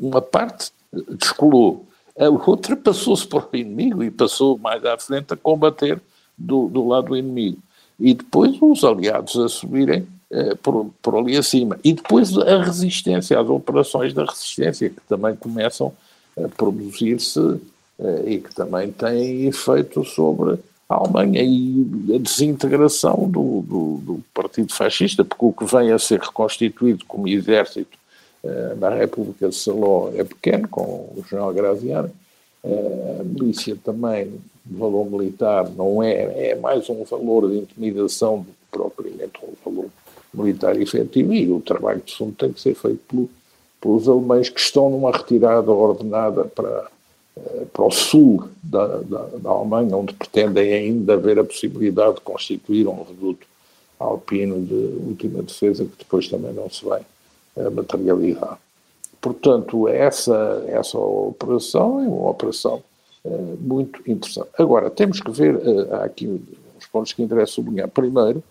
uma 0.00 0.22
parte 0.22 0.70
descolou, 1.10 1.84
a 2.18 2.28
outra 2.28 2.76
passou-se 2.76 3.26
para 3.28 3.46
o 3.52 3.56
inimigo 3.56 4.02
e 4.02 4.10
passou 4.10 4.58
mais 4.58 4.84
à 4.84 4.96
frente 4.98 5.32
a 5.32 5.36
combater 5.36 6.00
do, 6.36 6.68
do 6.68 6.86
lado 6.86 7.08
do 7.08 7.16
inimigo. 7.16 7.58
E 7.98 8.14
depois 8.14 8.56
os 8.60 8.84
aliados 8.84 9.36
a 9.36 9.48
subirem 9.48 10.06
eh, 10.30 10.54
por, 10.62 10.90
por 11.00 11.16
ali 11.16 11.36
acima. 11.36 11.78
E 11.82 11.92
depois 11.92 12.36
a 12.36 12.62
resistência, 12.62 13.40
as 13.40 13.48
operações 13.48 14.12
da 14.12 14.24
resistência, 14.24 14.90
que 14.90 15.00
também 15.08 15.34
começam 15.34 15.92
a 16.36 16.46
produzir-se 16.48 17.60
eh, 17.98 18.22
e 18.26 18.38
que 18.38 18.54
também 18.54 18.92
tem 18.92 19.46
efeito 19.46 20.04
sobre 20.04 20.58
a 20.86 20.94
Alemanha 20.94 21.42
e 21.42 22.14
a 22.14 22.18
desintegração 22.18 23.28
do, 23.28 23.62
do, 23.62 24.00
do, 24.02 24.24
Partido 24.34 24.72
Fascista, 24.72 25.24
porque 25.24 25.44
o 25.44 25.52
que 25.52 25.64
vem 25.64 25.92
a 25.92 25.98
ser 25.98 26.20
reconstituído 26.20 27.04
como 27.06 27.26
exército 27.26 27.98
na 28.78 28.90
República 28.90 29.48
de 29.48 29.54
Saló 29.54 30.10
é 30.14 30.22
pequeno, 30.22 30.68
com 30.68 30.82
o 30.82 31.24
general 31.28 31.52
Graziano, 31.52 32.10
eh, 32.64 33.16
a 33.20 33.24
milícia 33.24 33.76
também, 33.82 34.32
o 34.70 34.78
valor 34.78 35.10
militar, 35.10 35.70
não 35.70 36.02
é, 36.02 36.50
é 36.50 36.54
mais 36.56 36.88
um 36.90 37.04
valor 37.04 37.48
de 37.48 37.58
intimidação 37.58 38.40
do 38.40 38.46
que 38.46 38.52
propriamente 38.70 39.40
um 39.42 39.54
valor 39.64 39.90
militar 40.34 40.80
efetivo, 40.80 41.32
e 41.32 41.50
o 41.50 41.60
trabalho 41.60 42.02
de 42.04 42.14
fundo 42.14 42.34
tem 42.36 42.52
que 42.52 42.60
ser 42.60 42.74
feito 42.74 43.00
pelo, 43.08 43.30
pelos 43.80 44.08
alemães 44.08 44.48
que 44.48 44.60
estão 44.60 44.90
numa 44.90 45.12
retirada 45.12 45.70
ordenada 45.70 46.44
para, 46.44 46.90
eh, 47.36 47.64
para 47.72 47.84
o 47.84 47.90
sul 47.90 48.48
da, 48.62 48.86
da, 48.98 49.22
da, 49.38 49.50
Alemanha, 49.50 49.96
onde 49.96 50.12
pretendem 50.14 50.72
ainda 50.72 51.14
haver 51.14 51.38
a 51.38 51.44
possibilidade 51.44 52.16
de 52.16 52.20
constituir 52.22 52.86
um 52.88 53.02
reduto 53.02 53.46
alpino 53.98 54.60
de 54.60 54.74
última 55.08 55.42
defesa, 55.42 55.84
que 55.84 55.98
depois 55.98 56.28
também 56.28 56.52
não 56.52 56.68
se 56.68 56.84
vai 56.84 57.02
uh, 57.58 57.70
materializar. 57.70 58.58
portanto, 59.20 59.88
essa, 59.88 60.64
essa 60.68 60.98
operação 60.98 62.00
é 62.00 62.08
uma 62.08 62.30
operação 62.30 62.82
uh, 63.24 63.58
muito 63.60 64.00
interessante. 64.10 64.48
Agora, 64.58 64.90
temos 64.90 65.20
que 65.20 65.30
ver, 65.30 65.56
uh, 65.56 65.94
há 65.94 66.04
aqui 66.04 66.26
uns 66.26 66.86
pontos 66.86 67.12
que 67.12 67.22
interessa 67.22 67.52
sublinhar. 67.52 67.88
Primeiro, 67.88 68.42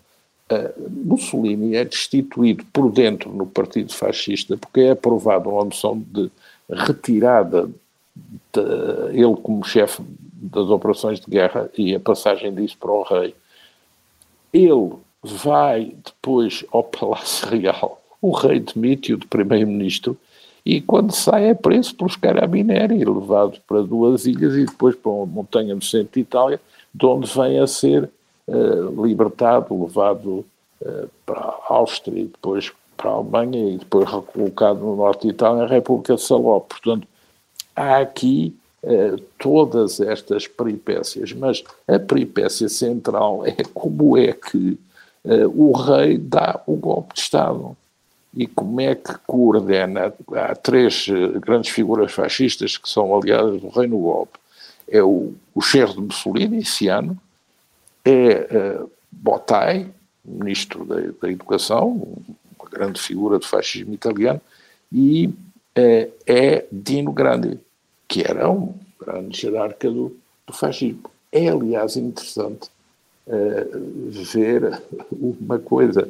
Mussolini 1.04 1.76
é 1.76 1.84
destituído 1.84 2.64
por 2.72 2.90
dentro 2.90 3.30
no 3.30 3.46
Partido 3.46 3.92
Fascista 3.92 4.56
porque 4.56 4.80
é 4.80 4.90
aprovada 4.92 5.46
uma 5.46 5.66
moção 5.66 6.02
de 6.10 6.30
retirada 6.70 7.68
de 8.16 8.60
ele 9.12 9.36
como 9.42 9.62
chefe 9.62 10.02
das 10.40 10.70
operações 10.70 11.20
de 11.20 11.30
guerra 11.30 11.68
e 11.76 11.94
a 11.94 12.00
passagem 12.00 12.54
disso 12.54 12.78
para 12.78 12.90
o 12.90 13.02
rei. 13.02 13.34
Ele 14.52 14.92
vai 15.22 15.94
depois 16.04 16.64
ao 16.72 16.84
Palácio 16.84 17.48
Real, 17.48 17.97
o 18.20 18.30
rei 18.32 18.60
demite-o 18.60 19.16
de 19.16 19.26
primeiro-ministro 19.26 20.16
e 20.68 20.82
quando 20.82 21.12
sai 21.12 21.48
é 21.48 21.54
preso 21.54 21.94
pelos 21.94 22.14
carabinieri, 22.14 23.02
levado 23.02 23.58
para 23.66 23.82
duas 23.82 24.26
ilhas 24.26 24.54
e 24.54 24.66
depois 24.66 24.94
para 24.94 25.10
uma 25.10 25.24
montanha 25.24 25.74
no 25.74 25.80
centro 25.80 26.12
de 26.12 26.20
Itália, 26.20 26.60
de 26.94 27.06
onde 27.06 27.26
vem 27.32 27.58
a 27.58 27.66
ser 27.66 28.10
uh, 28.46 29.06
libertado, 29.06 29.82
levado 29.82 30.44
uh, 30.82 31.08
para 31.24 31.40
a 31.40 31.58
Áustria 31.68 32.20
e 32.20 32.26
depois 32.26 32.70
para 32.98 33.08
a 33.08 33.14
Alemanha 33.14 33.70
e 33.70 33.78
depois 33.78 34.10
recolocado 34.10 34.80
no 34.80 34.94
norte 34.94 35.22
de 35.22 35.32
Itália, 35.32 35.62
na 35.62 35.66
República 35.66 36.16
de 36.16 36.22
Saló. 36.22 36.60
Portanto, 36.60 37.08
há 37.74 38.00
aqui 38.00 38.54
uh, 38.82 39.18
todas 39.38 40.00
estas 40.00 40.46
peripécias, 40.46 41.32
mas 41.32 41.64
a 41.86 41.98
peripécia 41.98 42.68
central 42.68 43.46
é 43.46 43.56
como 43.72 44.18
é 44.18 44.34
que 44.34 44.78
o 45.54 45.72
rei 45.72 46.16
dá 46.16 46.62
o 46.66 46.74
golpe 46.76 47.12
de 47.14 47.20
Estado 47.20 47.76
e 48.38 48.46
como 48.46 48.80
é 48.80 48.94
que 48.94 49.18
coordena. 49.26 50.14
Há 50.32 50.54
três 50.54 51.08
eh, 51.08 51.40
grandes 51.40 51.72
figuras 51.72 52.12
fascistas 52.12 52.76
que 52.76 52.88
são 52.88 53.12
aliadas 53.12 53.60
do 53.60 53.68
Reino 53.68 53.98
Golpe. 53.98 54.38
É 54.88 55.02
o, 55.02 55.34
o 55.52 55.60
chefe 55.60 55.94
de 55.94 56.02
Mussolini, 56.02 56.58
esse 56.58 56.86
ano, 56.86 57.18
é 58.04 58.78
uh, 58.80 58.90
Bottai, 59.10 59.90
ministro 60.24 60.84
da, 60.84 60.94
da, 61.20 61.28
Educação, 61.28 62.16
uma 62.56 62.70
grande 62.70 63.00
figura 63.00 63.40
do 63.40 63.44
fascismo 63.44 63.92
italiano, 63.92 64.40
e 64.90 65.26
uh, 65.26 66.12
é 66.24 66.64
Dino 66.70 67.12
Grande, 67.12 67.58
que 68.06 68.22
era 68.22 68.48
um 68.48 68.72
grande 69.00 69.36
jerarca 69.36 69.90
do, 69.90 70.16
do 70.46 70.52
fascismo. 70.52 71.10
É, 71.32 71.48
aliás, 71.48 71.96
interessante 71.96 72.70
uh, 73.26 74.10
ver 74.32 74.80
uma 75.10 75.58
coisa 75.58 76.08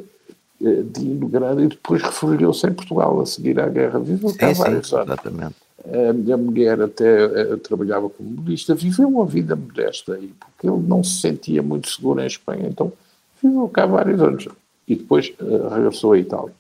eh, 0.61 0.83
de 0.83 1.03
imigrante 1.03 1.63
e 1.63 1.69
depois 1.69 2.03
refugiou-se 2.03 2.67
em 2.67 2.73
Portugal 2.73 3.21
a 3.21 3.27
seguir 3.27 3.61
à 3.61 3.69
guerra. 3.69 4.01
Viveu 4.01 4.35
cá 4.35 4.53
vários 4.53 4.93
anos. 4.93 5.09
Exatamente. 5.09 5.55
A 5.85 6.13
minha 6.13 6.37
mulher 6.37 6.83
até 6.83 7.25
eh, 7.25 7.57
trabalhava 7.57 8.11
como 8.11 8.29
modista, 8.29 8.75
viveu 8.75 9.09
uma 9.09 9.25
vida 9.25 9.55
modesta 9.55 10.15
aí, 10.15 10.35
porque 10.39 10.67
ele 10.67 10.83
não 10.87 11.05
se 11.05 11.21
sentia 11.21 11.63
muito 11.63 11.89
seguro 11.89 12.21
em 12.21 12.27
Espanha, 12.27 12.67
então 12.69 12.93
viveu 13.41 13.69
cá 13.69 13.87
vários 13.87 14.21
anos. 14.21 14.49
E 14.87 14.97
depois 14.97 15.33
uh, 15.41 15.69
regressou 15.69 16.13
à 16.13 16.19
Itália. 16.19 16.53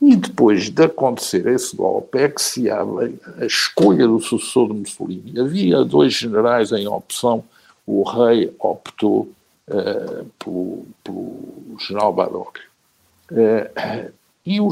E 0.00 0.14
depois 0.14 0.70
de 0.70 0.84
acontecer 0.84 1.46
esse 1.48 1.74
golpe, 1.74 2.18
é 2.18 2.28
que 2.28 2.40
se 2.40 2.70
abre 2.70 3.18
a 3.38 3.44
escolha 3.44 4.06
do 4.06 4.20
sucessor 4.20 4.68
de 4.68 4.74
Mussolini. 4.74 5.38
Havia 5.38 5.84
dois 5.84 6.12
generais 6.12 6.70
em 6.70 6.86
opção, 6.86 7.42
o 7.86 8.02
rei 8.04 8.54
optou 8.58 9.28
uh, 9.68 10.24
pelo, 10.38 10.86
pelo 11.02 11.76
general 11.78 12.12
Badoglio. 12.12 12.69
Uh, 13.30 14.12
e, 14.44 14.60
o, 14.60 14.70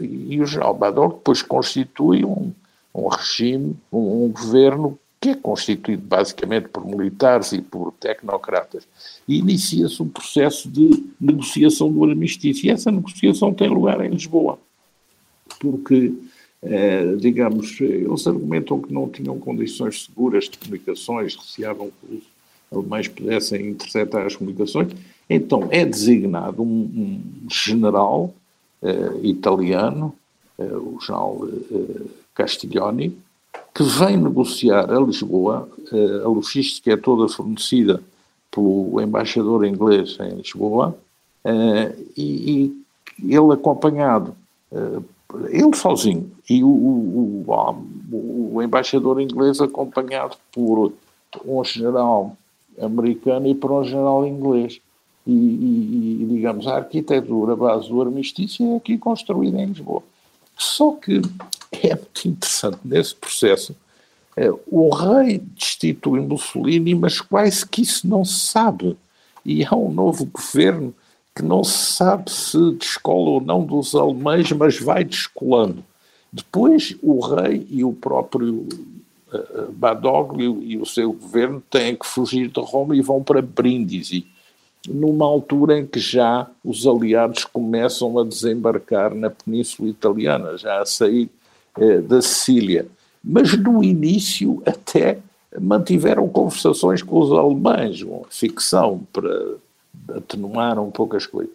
e 0.00 0.40
o 0.40 0.46
general 0.46 0.74
Badoc 0.74 1.14
depois 1.14 1.42
constitui 1.42 2.24
um, 2.24 2.52
um 2.94 3.08
regime, 3.08 3.76
um, 3.92 4.24
um, 4.24 4.28
governo 4.28 4.98
que 5.20 5.30
é 5.30 5.34
constituído 5.34 6.02
basicamente 6.02 6.68
por 6.68 6.84
militares 6.84 7.52
e 7.52 7.62
por 7.62 7.92
tecnocratas. 7.92 8.86
E 9.26 9.38
inicia-se 9.38 10.02
um 10.02 10.08
processo 10.08 10.68
de 10.68 11.06
negociação 11.18 11.90
do 11.90 12.04
armistício. 12.04 12.66
E 12.66 12.70
essa 12.70 12.90
negociação 12.90 13.54
tem 13.54 13.68
lugar 13.68 14.04
em 14.04 14.10
Lisboa, 14.10 14.58
porque, 15.58 16.12
eh, 16.62 17.16
digamos, 17.16 17.80
eles 17.80 18.26
argumentam 18.26 18.82
que 18.82 18.92
não 18.92 19.08
tinham 19.08 19.38
condições 19.38 20.04
seguras 20.04 20.44
de 20.44 20.58
comunicações, 20.58 21.36
receavam 21.36 21.90
que 21.90 22.16
os 22.16 22.24
alemães 22.70 23.08
pudessem 23.08 23.68
interceptar 23.68 24.26
as 24.26 24.36
comunicações, 24.36 24.92
então 25.28 25.68
é 25.70 25.84
designado 25.84 26.62
um, 26.62 26.66
um 26.66 27.50
general 27.50 28.34
uh, 28.82 29.24
italiano, 29.24 30.14
uh, 30.58 30.96
o 30.96 30.98
general 31.00 31.36
uh, 31.42 32.10
Castiglioni, 32.34 33.16
que 33.74 33.82
vem 33.82 34.16
negociar 34.16 34.90
a 34.90 35.00
Lisboa, 35.00 35.68
a 36.24 36.28
logística 36.28 36.92
é 36.92 36.96
toda 36.96 37.28
fornecida 37.28 38.00
pelo 38.50 39.00
embaixador 39.00 39.64
inglês 39.64 40.16
em 40.20 40.36
Lisboa, 40.36 40.96
e, 42.16 42.72
e, 43.18 43.34
ele 43.34 43.52
acompanhado, 43.52 44.34
ele 45.50 45.74
sozinho, 45.74 46.30
e 46.48 46.62
o, 46.62 46.68
o, 46.68 47.44
o, 48.12 48.54
o 48.54 48.62
embaixador 48.62 49.20
inglês 49.20 49.60
acompanhado 49.60 50.36
por 50.52 50.92
um 51.44 51.64
general 51.64 52.36
americano 52.80 53.48
e 53.48 53.54
por 53.54 53.72
um 53.72 53.84
general 53.84 54.26
inglês. 54.26 54.80
E, 55.26 55.32
e, 55.32 56.22
e, 56.22 56.26
digamos, 56.26 56.66
a 56.66 56.76
arquitetura 56.76 57.56
base 57.56 57.88
do 57.88 58.00
armistício 58.00 58.72
é 58.72 58.76
aqui 58.76 58.98
construída 58.98 59.60
em 59.60 59.66
Lisboa. 59.66 60.02
Só 60.56 60.92
que 60.92 61.22
é 61.72 61.94
muito 61.94 62.28
interessante 62.28 62.78
nesse 62.84 63.14
processo. 63.14 63.74
É, 64.36 64.50
o 64.66 64.88
rei 64.90 65.38
destitui 65.38 66.20
Mussolini, 66.20 66.94
mas 66.94 67.20
quase 67.20 67.66
que 67.66 67.82
isso 67.82 68.06
não 68.06 68.24
se 68.24 68.40
sabe. 68.40 68.96
E 69.44 69.64
há 69.64 69.74
um 69.74 69.90
novo 69.90 70.26
governo 70.26 70.94
que 71.34 71.42
não 71.42 71.64
se 71.64 71.94
sabe 71.94 72.30
se 72.30 72.72
descola 72.72 73.30
ou 73.30 73.40
não 73.40 73.64
dos 73.64 73.94
alemães, 73.94 74.50
mas 74.52 74.78
vai 74.78 75.04
descolando. 75.04 75.84
Depois 76.32 76.96
o 77.02 77.20
rei 77.20 77.66
e 77.70 77.84
o 77.84 77.92
próprio 77.92 78.66
uh, 79.32 79.72
Badoglio 79.72 80.62
e 80.62 80.76
o 80.76 80.86
seu 80.86 81.12
governo 81.12 81.62
têm 81.70 81.96
que 81.96 82.06
fugir 82.06 82.48
de 82.48 82.60
Roma 82.60 82.96
e 82.96 83.00
vão 83.00 83.22
para 83.22 83.42
Brindisi 83.42 84.26
numa 84.88 85.24
altura 85.24 85.78
em 85.78 85.86
que 85.86 85.98
já 85.98 86.46
os 86.64 86.86
aliados 86.86 87.44
começam 87.44 88.18
a 88.18 88.24
desembarcar 88.24 89.14
na 89.14 89.30
Península 89.30 89.88
Italiana, 89.88 90.56
já 90.56 90.80
a 90.80 90.86
sair 90.86 91.30
eh, 91.78 92.00
da 92.00 92.20
Sicília. 92.20 92.86
Mas 93.22 93.56
no 93.56 93.82
início 93.82 94.62
até 94.66 95.18
mantiveram 95.60 96.28
conversações 96.28 97.02
com 97.02 97.18
os 97.20 97.32
alemães, 97.32 98.02
uma 98.02 98.22
ficção 98.28 99.00
para 99.12 99.54
atenuar 100.16 100.78
um 100.78 100.90
pouco 100.90 101.16
as 101.16 101.26
coisas. 101.26 101.54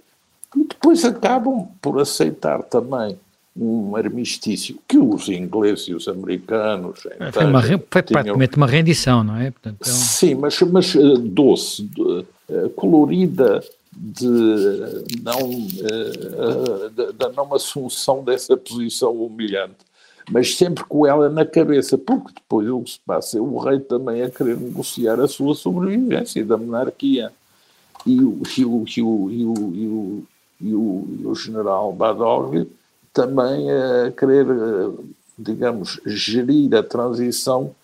E 0.56 0.64
depois 0.64 1.06
acabam 1.06 1.68
por 1.82 2.00
aceitar 2.00 2.64
também 2.64 3.18
um 3.56 3.96
armistício 3.96 4.80
que 4.88 4.98
os 4.98 5.28
ingleses 5.28 5.88
e 5.90 5.94
os 5.94 6.08
americanos. 6.08 7.02
Foi, 7.32 7.46
uma, 7.46 7.62
foi 7.62 7.78
praticamente 7.78 8.58
uma 8.58 8.66
rendição, 8.66 9.24
não 9.24 9.36
é? 9.36 9.52
Portanto, 9.52 9.78
então... 9.82 9.94
Sim, 9.94 10.36
mas, 10.36 10.60
mas 10.62 10.96
uh, 10.96 11.18
doce, 11.18 11.90
colorida 12.76 13.64
de 13.96 14.26
não, 15.24 15.50
de, 15.50 17.14
de 17.14 17.36
não 17.36 17.54
assunção 17.54 18.24
dessa 18.24 18.56
posição 18.56 19.14
humilhante, 19.14 19.78
mas 20.32 20.56
sempre 20.56 20.84
com 20.84 21.06
ela 21.06 21.30
na 21.30 21.46
cabeça, 21.46 21.98
porque 21.98 22.34
depois 22.34 22.70
o 22.70 22.82
que 22.82 22.92
se 22.92 23.00
passa 23.06 23.38
é 23.38 23.42
o 23.42 23.58
rei 23.58 23.80
também 23.80 24.22
a 24.22 24.30
querer 24.30 24.58
negociar 24.58 25.20
a 25.20 25.28
sua 25.28 25.56
sobrevivência 25.56 26.46
da 26.46 26.58
monarquia. 26.58 27.32
E 28.06 28.22
o, 28.22 28.42
e 28.58 28.66
o, 28.66 28.86
e 28.88 29.02
o, 29.02 29.32
e 29.32 29.46
o, 29.46 29.74
e 30.60 30.74
o, 30.74 31.08
e 31.20 31.26
o, 31.26 31.36
general 31.36 31.92
Badoglio 31.92 32.70
também 33.14 33.70
a 33.70 34.12
querer, 34.12 34.46
digamos, 35.38 36.00
gerir 36.06 36.74
a 36.76 36.84
transição 36.84 37.76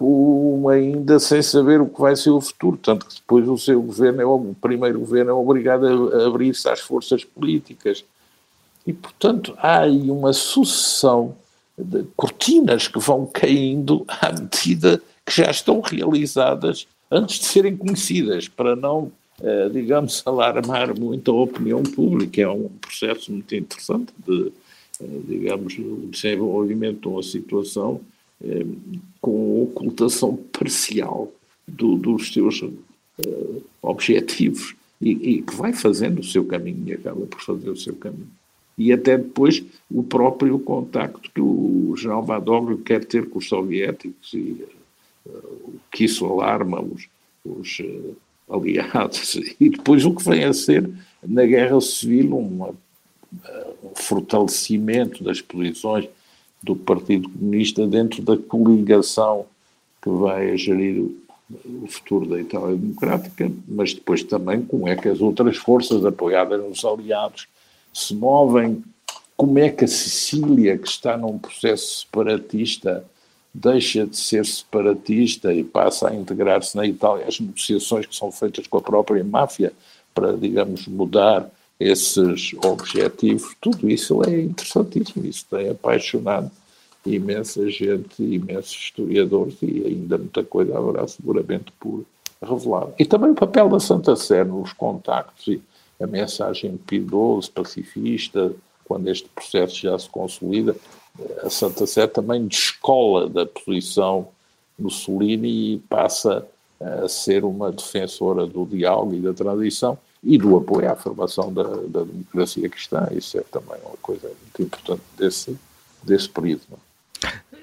com 0.00 0.66
ainda 0.70 1.20
sem 1.20 1.42
saber 1.42 1.78
o 1.78 1.86
que 1.86 2.00
vai 2.00 2.16
ser 2.16 2.30
o 2.30 2.40
futuro, 2.40 2.78
tanto 2.78 3.04
que 3.04 3.16
depois 3.16 3.46
o 3.46 3.58
seu 3.58 3.82
governo, 3.82 4.22
é, 4.22 4.24
o 4.24 4.56
primeiro 4.58 4.98
governo 4.98 5.30
é 5.30 5.34
obrigado 5.34 5.84
a 5.86 6.26
abrir-se 6.26 6.66
às 6.70 6.80
forças 6.80 7.22
políticas. 7.22 8.02
E, 8.86 8.94
portanto, 8.94 9.54
há 9.58 9.80
aí 9.80 10.10
uma 10.10 10.32
sucessão 10.32 11.36
de 11.76 12.04
cortinas 12.16 12.88
que 12.88 12.98
vão 12.98 13.26
caindo 13.26 14.02
à 14.08 14.32
medida 14.32 15.02
que 15.26 15.36
já 15.36 15.50
estão 15.50 15.82
realizadas 15.82 16.86
antes 17.10 17.38
de 17.38 17.44
serem 17.44 17.76
conhecidas, 17.76 18.48
para 18.48 18.74
não 18.74 19.12
eh, 19.42 19.68
digamos, 19.68 20.22
alarmar 20.24 20.98
muito 20.98 21.30
a 21.30 21.42
opinião 21.42 21.82
pública. 21.82 22.40
É 22.40 22.48
um 22.48 22.70
processo 22.80 23.30
muito 23.30 23.54
interessante 23.54 24.14
de, 24.26 24.50
eh, 24.98 25.20
digamos, 25.28 25.76
desenvolvimento 26.10 27.00
de 27.02 27.08
uma 27.08 27.22
situação 27.22 28.00
com 29.20 29.62
ocultação 29.62 30.36
parcial 30.52 31.30
do, 31.66 31.96
dos 31.96 32.32
seus 32.32 32.62
objetivos 33.82 34.74
e, 35.00 35.42
que 35.42 35.54
vai 35.54 35.72
fazendo 35.72 36.20
o 36.20 36.24
seu 36.24 36.44
caminho 36.44 36.82
e 36.86 36.92
acaba 36.92 37.26
por 37.26 37.40
fazer 37.40 37.70
o 37.70 37.76
seu 37.76 37.94
caminho. 37.94 38.28
e 38.76 38.92
até 38.92 39.16
depois 39.16 39.62
o 39.90 40.02
próprio 40.02 40.58
contacto 40.58 41.30
que 41.30 41.40
o 41.40 41.94
general 41.96 42.22
Badoglio 42.22 42.78
quer 42.78 43.04
ter 43.04 43.28
com 43.28 43.38
os 43.38 43.48
soviéticos 43.48 44.32
e 44.34 44.64
uh, 45.26 45.74
que 45.90 46.04
isso 46.04 46.24
alarma 46.26 46.80
os, 46.80 47.08
os 47.44 47.80
uh, 47.80 48.16
aliados. 48.48 49.38
E 49.60 49.70
depois 49.70 50.04
o 50.04 50.14
que 50.14 50.24
vem 50.24 50.44
a 50.44 50.52
ser, 50.52 50.88
na 51.22 51.44
Guerra 51.44 51.80
Civil, 51.80 52.36
uma, 52.36 52.68
uh, 52.68 52.74
um 53.84 53.94
fortalecimento 53.94 55.24
das 55.24 55.40
posições 55.40 56.08
do 56.62 56.76
Partido 56.76 57.28
Comunista 57.28 57.86
dentro 57.86 58.22
da 58.22 58.36
coligação 58.36 59.46
que 60.02 60.10
vai 60.10 60.56
gerir 60.56 61.04
o 61.82 61.86
futuro 61.88 62.26
da 62.26 62.40
Itália 62.40 62.76
Democrática, 62.76 63.50
mas 63.66 63.92
depois 63.92 64.22
também 64.22 64.62
como 64.62 64.88
é 64.88 64.94
que 64.94 65.08
as 65.08 65.20
outras 65.20 65.56
forças 65.56 66.04
apoiadas 66.04 66.62
nos 66.62 66.84
aliados 66.84 67.48
se 67.92 68.14
movem, 68.14 68.84
como 69.36 69.58
é 69.58 69.70
que 69.70 69.84
a 69.84 69.88
Sicília, 69.88 70.78
que 70.78 70.86
está 70.86 71.16
num 71.16 71.38
processo 71.38 72.00
separatista, 72.00 73.04
deixa 73.52 74.06
de 74.06 74.16
ser 74.16 74.46
separatista 74.46 75.52
e 75.52 75.64
passa 75.64 76.08
a 76.08 76.14
integrar-se 76.14 76.76
na 76.76 76.86
Itália, 76.86 77.26
as 77.26 77.40
negociações 77.40 78.06
que 78.06 78.14
são 78.14 78.30
feitas 78.30 78.66
com 78.66 78.78
a 78.78 78.82
própria 78.82 79.24
máfia 79.24 79.72
para, 80.14 80.36
digamos, 80.36 80.86
mudar 80.86 81.50
esses 81.80 82.54
objetivos, 82.62 83.56
tudo 83.58 83.88
isso 83.88 84.22
é 84.22 84.42
interessantíssimo, 84.42 85.24
isso 85.24 85.46
tem 85.50 85.70
apaixonado 85.70 86.50
imensa 87.06 87.68
gente, 87.70 88.22
imensos 88.22 88.74
historiadores 88.74 89.56
e 89.62 89.84
ainda 89.86 90.18
muita 90.18 90.44
coisa 90.44 90.76
haverá 90.76 91.08
seguramente 91.08 91.72
por 91.80 92.04
revelar. 92.42 92.88
E 92.98 93.06
também 93.06 93.30
o 93.30 93.34
papel 93.34 93.70
da 93.70 93.80
Santa 93.80 94.14
Sé 94.14 94.44
nos 94.44 94.74
contactos 94.74 95.46
e 95.48 95.62
a 95.98 96.06
mensagem 96.06 96.76
piedosa, 96.76 97.50
pacifista, 97.54 98.52
quando 98.84 99.08
este 99.08 99.28
processo 99.28 99.76
já 99.76 99.98
se 99.98 100.10
consolida, 100.10 100.76
a 101.42 101.48
Santa 101.48 101.86
Sé 101.86 102.06
também 102.06 102.46
descola 102.46 103.26
da 103.28 103.46
posição 103.46 104.28
Mussolini 104.78 105.74
e 105.74 105.78
passa 105.78 106.46
a 106.78 107.08
ser 107.08 107.44
uma 107.44 107.72
defensora 107.72 108.46
do 108.46 108.66
diálogo 108.66 109.14
e 109.14 109.20
da 109.20 109.32
tradição 109.32 109.98
e 110.22 110.36
do 110.36 110.56
apoio 110.56 110.90
à 110.90 110.96
formação 110.96 111.52
da, 111.52 111.62
da 111.62 112.04
democracia 112.04 112.68
cristã. 112.68 113.08
Isso 113.12 113.38
é 113.38 113.42
também 113.42 113.78
uma 113.84 113.96
coisa 114.02 114.28
muito 114.28 114.62
importante 114.62 115.02
desse, 115.16 115.56
desse 116.02 116.28
período. 116.28 116.62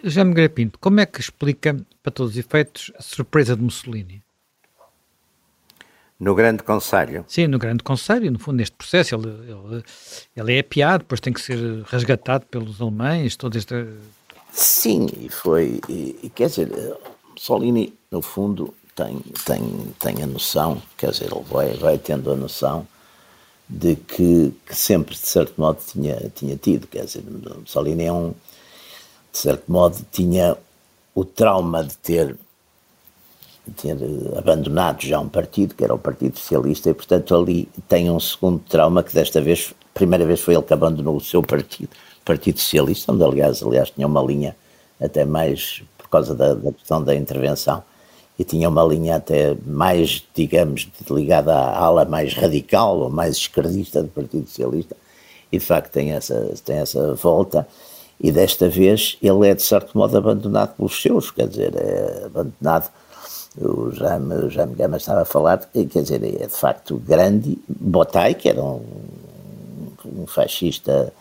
Jaime 0.04 0.34
Grapinto, 0.34 0.78
como 0.80 1.00
é 1.00 1.06
que 1.06 1.20
explica, 1.20 1.76
para 2.04 2.12
todos 2.12 2.34
os 2.34 2.38
efeitos, 2.38 2.92
a 2.98 3.02
surpresa 3.02 3.56
de 3.56 3.62
Mussolini? 3.62 4.22
No 6.20 6.34
Grande 6.34 6.64
Conselho? 6.64 7.24
Sim, 7.28 7.48
no 7.48 7.60
Grande 7.60 7.84
Conselho, 7.84 8.32
no 8.32 8.40
fundo, 8.40 8.58
neste 8.58 8.76
processo, 8.76 9.16
ele, 9.16 9.28
ele, 9.28 9.84
ele 10.36 10.56
é 10.56 10.60
apiado, 10.60 11.04
depois 11.04 11.22
tem 11.22 11.32
que 11.32 11.42
ser 11.42 11.84
resgatado 11.86 12.46
pelos 12.48 12.82
alemães, 12.82 13.36
todo 13.36 13.56
este... 13.56 13.88
Sim, 14.52 15.08
e 15.20 15.30
foi, 15.30 15.80
e, 15.88 16.32
quer 16.34 16.48
dizer, 16.48 16.72
Mussolini, 17.32 17.94
no 18.10 18.24
fundo, 18.24 18.74
tem, 18.98 19.20
tem, 19.46 19.94
tem 20.00 20.24
a 20.24 20.28
noção, 20.28 20.82
quer 20.98 21.12
dizer, 21.12 21.32
ele 21.32 21.44
vai, 21.48 21.74
vai 21.76 21.98
tendo 22.00 22.32
a 22.32 22.36
noção 22.36 22.88
de 23.70 23.96
que, 23.96 24.52
que 24.66 24.76
sempre, 24.76 25.14
de 25.14 25.28
certo 25.28 25.54
modo, 25.56 25.80
tinha, 25.86 26.32
tinha 26.34 26.58
tido, 26.58 26.88
quer 26.88 27.06
dizer, 27.06 27.24
Mussolini 27.60 28.06
é 28.06 28.12
um 28.12 28.34
de 29.32 29.38
certo 29.38 29.72
modo, 29.72 29.98
tinha 30.12 30.58
o 31.14 31.24
trauma 31.24 31.84
de 31.84 31.96
ter, 31.98 32.36
de 33.68 33.74
ter 33.74 33.98
abandonado 34.36 35.06
já 35.06 35.20
um 35.20 35.30
partido, 35.30 35.76
que 35.76 35.84
era 35.84 35.94
o 35.94 36.00
Partido 36.00 36.40
Socialista, 36.40 36.90
e, 36.90 36.94
portanto, 36.96 37.36
ali 37.36 37.70
tem 37.88 38.10
um 38.10 38.20
segundo 38.20 38.60
trauma 38.68 39.04
que 39.04 39.14
desta 39.14 39.40
vez, 39.40 39.76
primeira 39.94 40.26
vez 40.26 40.42
foi 40.42 40.56
ele 40.56 40.64
que 40.64 40.74
abandonou 40.74 41.16
o 41.16 41.22
seu 41.22 41.44
partido, 41.44 41.90
Partido 42.26 42.60
Socialista, 42.60 43.12
onde, 43.12 43.24
aliás, 43.24 43.62
aliás 43.62 43.92
tinha 43.92 44.08
uma 44.08 44.24
linha 44.24 44.56
até 45.00 45.24
mais, 45.24 45.84
por 46.00 46.10
causa 46.10 46.34
da, 46.34 46.56
da 46.56 46.72
questão 46.72 47.04
da 47.04 47.14
intervenção, 47.14 47.84
e 48.38 48.44
tinha 48.44 48.70
uma 48.70 48.84
linha 48.84 49.16
até 49.16 49.56
mais, 49.66 50.24
digamos, 50.34 50.88
ligada 51.10 51.54
à 51.54 51.78
ala 51.80 52.06
mais 52.06 52.34
radical 52.34 53.00
ou 53.00 53.10
mais 53.10 53.38
esquerdista 53.38 54.04
do 54.04 54.10
Partido 54.10 54.48
Socialista, 54.48 54.96
e 55.52 55.58
de 55.58 55.66
facto 55.66 55.92
tem 55.92 56.12
essa, 56.12 56.54
tem 56.64 56.78
essa 56.78 57.14
volta 57.16 57.68
e 58.20 58.32
desta 58.32 58.68
vez 58.68 59.18
ele 59.22 59.48
é 59.48 59.54
de 59.54 59.62
certo 59.62 59.98
modo 59.98 60.18
abandonado 60.18 60.76
pelos 60.76 61.00
seus, 61.02 61.30
quer 61.30 61.48
dizer, 61.48 61.76
é 61.76 62.26
abandonado. 62.26 62.92
O 63.60 63.92
Jaime, 63.92 64.36
o 64.36 64.50
Jaime 64.50 64.76
Gama 64.76 64.98
estava 64.98 65.22
a 65.22 65.26
falar, 65.26 65.58
quer 65.72 65.86
dizer, 65.86 66.24
é 66.24 66.46
de 66.46 66.56
facto 66.56 66.98
grande. 66.98 67.58
Botai, 67.68 68.36
que 68.36 68.50
era 68.50 68.62
um, 68.62 68.84
um 70.06 70.28
fascista 70.28 71.12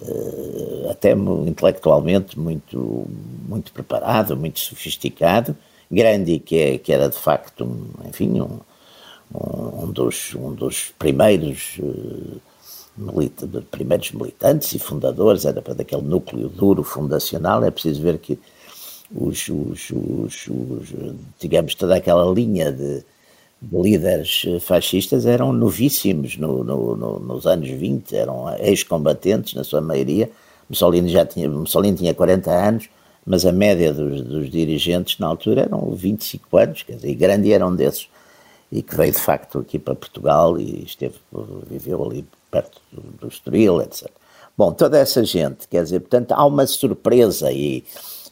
uh, 0.00 0.90
até 0.90 1.12
intelectualmente 1.12 2.38
muito, 2.38 3.06
muito 3.48 3.72
preparado, 3.72 4.36
muito 4.36 4.58
sofisticado. 4.58 5.56
Grande, 5.90 6.38
que, 6.38 6.58
é, 6.58 6.78
que 6.78 6.92
era 6.92 7.08
de 7.08 7.16
facto, 7.16 7.66
enfim, 8.08 8.40
um, 8.40 8.58
um, 9.32 9.90
dos, 9.92 10.34
um 10.34 10.52
dos 10.52 10.92
primeiros. 10.98 11.78
Uh, 11.78 12.40
milita, 12.96 13.46
primeiros 13.70 14.10
militantes 14.12 14.72
e 14.72 14.78
fundadores, 14.78 15.44
era 15.44 15.60
para 15.60 15.74
daquele 15.74 16.02
núcleo 16.02 16.48
duro 16.48 16.82
fundacional, 16.82 17.62
é 17.62 17.70
preciso 17.70 18.00
ver 18.00 18.18
que 18.18 18.38
os, 19.14 19.48
os, 19.48 19.90
os, 19.90 20.46
os 20.48 20.94
digamos, 21.38 21.74
toda 21.74 21.96
aquela 21.96 22.24
linha 22.32 22.72
de, 22.72 23.04
de 23.60 23.82
líderes 23.82 24.44
fascistas 24.62 25.26
eram 25.26 25.52
novíssimos 25.52 26.36
no, 26.36 26.64
no, 26.64 26.96
no, 26.96 27.18
nos 27.20 27.46
anos 27.46 27.68
20, 27.68 28.16
eram 28.16 28.56
ex-combatentes 28.58 29.54
na 29.54 29.62
sua 29.62 29.80
maioria, 29.80 30.30
Mussolini 30.68 31.08
já 31.08 31.24
tinha, 31.24 31.48
Mussolini 31.48 31.96
tinha 31.96 32.14
40 32.14 32.50
anos, 32.50 32.88
mas 33.26 33.44
a 33.44 33.50
média 33.50 33.92
dos, 33.92 34.22
dos 34.22 34.48
dirigentes 34.48 35.18
na 35.18 35.26
altura 35.26 35.62
eram 35.62 35.90
25 35.90 36.56
anos, 36.56 36.82
quer 36.84 36.94
dizer, 36.94 37.10
e 37.10 37.14
Grande 37.14 37.52
era 37.52 37.66
um 37.66 37.74
desses, 37.74 38.08
e 38.70 38.82
que 38.82 38.96
veio 38.96 39.12
de 39.12 39.18
facto 39.18 39.58
aqui 39.58 39.78
para 39.78 39.94
Portugal 39.94 40.58
e 40.58 40.84
esteve, 40.84 41.16
viveu 41.68 42.04
ali 42.04 42.24
perto 42.50 42.80
do, 42.92 43.02
do 43.02 43.28
Estoril, 43.28 43.82
etc. 43.82 44.08
Bom, 44.56 44.72
toda 44.72 44.98
essa 44.98 45.24
gente, 45.24 45.68
quer 45.68 45.82
dizer, 45.82 46.00
portanto, 46.00 46.32
há 46.32 46.44
uma 46.46 46.66
surpresa 46.66 47.52
e, 47.52 47.84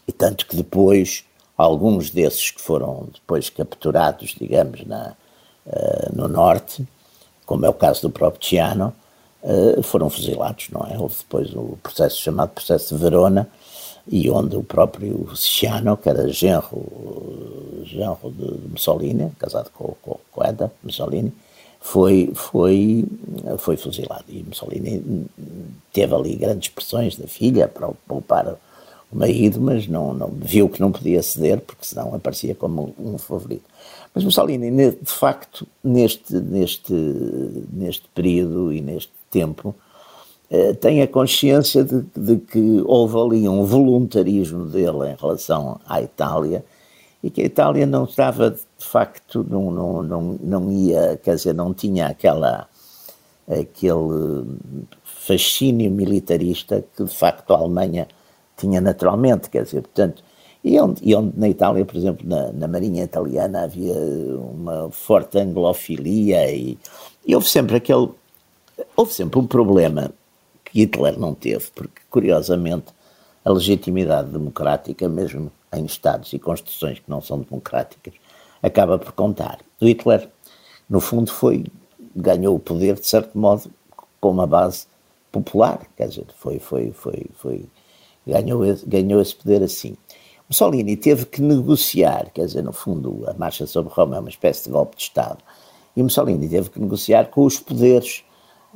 e 0.06 0.12
tanto 0.12 0.46
que 0.46 0.56
depois 0.56 1.24
alguns 1.56 2.10
desses 2.10 2.50
que 2.50 2.60
foram 2.60 3.08
depois 3.12 3.50
capturados, 3.50 4.34
digamos, 4.38 4.86
na, 4.86 5.14
uh, 5.66 6.16
no 6.16 6.28
norte, 6.28 6.86
como 7.44 7.66
é 7.66 7.68
o 7.68 7.74
caso 7.74 8.02
do 8.02 8.10
próprio 8.10 8.40
Tiano, 8.40 8.94
uh, 9.42 9.82
foram 9.82 10.08
fuzilados, 10.08 10.68
não 10.70 10.86
é? 10.86 10.98
Houve 10.98 11.16
depois 11.18 11.54
o 11.54 11.78
processo 11.82 12.20
chamado 12.20 12.50
processo 12.50 12.94
de 12.94 13.00
Verona, 13.00 13.48
e 14.06 14.30
onde 14.30 14.56
o 14.56 14.62
próprio 14.62 15.34
Ciano, 15.34 15.96
que 15.96 16.08
era 16.08 16.28
genro, 16.28 17.82
genro 17.84 18.30
de 18.30 18.68
Mussolini, 18.68 19.32
casado 19.38 19.70
com, 19.70 19.94
com, 20.02 20.18
com 20.30 20.44
Eda 20.44 20.70
Mussolini, 20.82 21.32
foi, 21.80 22.30
foi, 22.34 23.04
foi 23.58 23.76
fuzilado. 23.76 24.24
E 24.28 24.42
Mussolini 24.42 25.26
teve 25.92 26.14
ali 26.14 26.34
grandes 26.34 26.68
pressões 26.68 27.16
da 27.16 27.26
filha 27.26 27.68
para 27.68 27.88
poupar 28.06 28.56
o 29.12 29.16
marido, 29.16 29.60
mas 29.60 29.86
não, 29.86 30.12
não, 30.14 30.30
viu 30.30 30.68
que 30.68 30.80
não 30.80 30.90
podia 30.90 31.22
ceder, 31.22 31.60
porque 31.60 31.84
senão 31.84 32.14
aparecia 32.14 32.54
como 32.54 32.94
um 32.98 33.18
favorito. 33.18 33.64
Mas 34.14 34.24
Mussolini, 34.24 34.70
de 34.70 35.12
facto, 35.12 35.66
neste, 35.82 36.34
neste, 36.34 36.92
neste 36.92 38.08
período 38.14 38.72
e 38.72 38.80
neste 38.80 39.12
tempo, 39.30 39.74
eh, 40.54 40.72
tem 40.72 41.02
a 41.02 41.08
consciência 41.08 41.82
de, 41.82 42.04
de, 42.16 42.36
que 42.36 42.80
houve 42.86 43.18
ali 43.18 43.48
um 43.48 43.64
voluntarismo 43.64 44.66
dele 44.66 45.10
em 45.10 45.16
relação 45.20 45.80
à 45.84 46.00
Itália 46.00 46.64
e 47.24 47.28
que 47.28 47.42
a 47.42 47.44
Itália 47.44 47.84
não 47.86 48.04
estava, 48.04 48.52
de 48.52 48.60
facto, 48.78 49.44
não, 49.50 49.72
não, 49.72 50.02
não, 50.04 50.38
não 50.40 50.70
ia, 50.70 51.18
quer 51.20 51.34
dizer, 51.34 51.54
não 51.54 51.74
tinha 51.74 52.06
aquela, 52.06 52.68
aquele 53.48 54.46
fascínio 55.02 55.90
militarista 55.90 56.84
que, 56.96 57.02
de 57.02 57.14
facto, 57.14 57.52
a 57.52 57.58
Alemanha 57.58 58.06
tinha 58.56 58.80
naturalmente, 58.80 59.50
quer 59.50 59.64
dizer, 59.64 59.80
portanto, 59.80 60.22
e 60.62 60.78
onde, 60.78 61.00
e 61.02 61.16
onde 61.16 61.36
na 61.36 61.48
Itália, 61.48 61.84
por 61.84 61.96
exemplo, 61.96 62.28
na, 62.28 62.52
na 62.52 62.68
Marinha 62.68 63.02
Italiana 63.02 63.64
havia 63.64 63.96
uma 63.96 64.88
forte 64.92 65.36
anglofilia 65.36 66.48
e, 66.54 66.78
e 67.26 67.34
houve 67.34 67.48
sempre 67.48 67.74
aquele, 67.76 68.08
houve 68.96 69.12
sempre 69.12 69.40
um 69.40 69.46
problema 69.48 70.12
Hitler 70.74 71.18
não 71.18 71.34
teve, 71.34 71.66
porque, 71.74 72.02
curiosamente, 72.10 72.86
a 73.44 73.52
legitimidade 73.52 74.30
democrática, 74.30 75.08
mesmo 75.08 75.52
em 75.72 75.84
Estados 75.84 76.32
e 76.32 76.38
Constituições 76.38 76.98
que 76.98 77.08
não 77.08 77.20
são 77.20 77.38
democráticas, 77.38 78.14
acaba 78.62 78.98
por 78.98 79.12
contar. 79.12 79.60
O 79.80 79.86
Hitler, 79.86 80.28
no 80.88 81.00
fundo, 81.00 81.30
foi, 81.30 81.64
ganhou 82.16 82.56
o 82.56 82.60
poder, 82.60 82.94
de 82.94 83.06
certo 83.06 83.38
modo, 83.38 83.70
com 84.20 84.30
uma 84.30 84.46
base 84.46 84.86
popular, 85.30 85.86
quer 85.96 86.08
dizer, 86.08 86.26
foi, 86.36 86.58
foi, 86.58 86.90
foi, 86.92 87.26
foi, 87.36 87.66
ganhou, 88.26 88.62
ganhou 88.86 89.20
esse 89.20 89.34
poder 89.34 89.62
assim. 89.62 89.96
Mussolini 90.48 90.96
teve 90.96 91.26
que 91.26 91.42
negociar, 91.42 92.30
quer 92.32 92.46
dizer, 92.46 92.62
no 92.62 92.72
fundo, 92.72 93.24
a 93.28 93.34
marcha 93.34 93.66
sobre 93.66 93.92
Roma 93.92 94.16
é 94.16 94.20
uma 94.20 94.28
espécie 94.28 94.64
de 94.64 94.70
golpe 94.70 94.96
de 94.96 95.02
Estado, 95.02 95.38
e 95.96 96.02
Mussolini 96.02 96.48
teve 96.48 96.70
que 96.70 96.80
negociar 96.80 97.26
com 97.26 97.44
os 97.44 97.58
poderes 97.58 98.24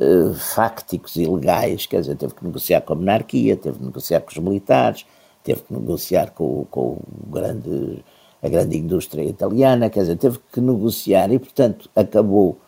uh, 0.01 0.35
fácticos 0.35 1.17
e 1.17 1.27
legais, 1.27 1.87
quer 1.87 2.01
dizer, 2.01 2.17
teve 2.17 2.35
que 2.35 2.45
negociar 2.45 2.81
com 2.83 2.93
a 2.93 2.97
monarquia, 2.97 3.57
teve 3.57 3.79
que 3.79 3.85
negociar 3.85 4.21
com 4.21 4.31
os 4.31 4.39
militares, 4.39 5.05
teve 5.43 5.63
que 5.63 5.73
negociar 5.73 6.31
com, 6.33 6.67
com 6.71 6.99
grande, 7.31 8.05
a 8.43 8.49
grande 8.49 8.77
indústria 8.77 9.23
italiana, 9.23 9.91
quer 9.91 10.01
dizer, 10.01 10.17
teve 10.17 10.39
que 10.53 10.61
negociar 10.61 11.31
e, 11.33 11.39
portanto, 11.39 11.91
acabou 11.95 12.59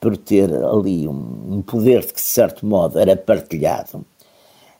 por 0.00 0.16
ter 0.16 0.52
ali 0.52 1.08
um, 1.08 1.56
um 1.56 1.62
poder 1.62 2.06
que, 2.06 2.14
de 2.14 2.20
certo 2.20 2.64
modo, 2.64 2.98
era 2.98 3.16
partilhado. 3.16 4.04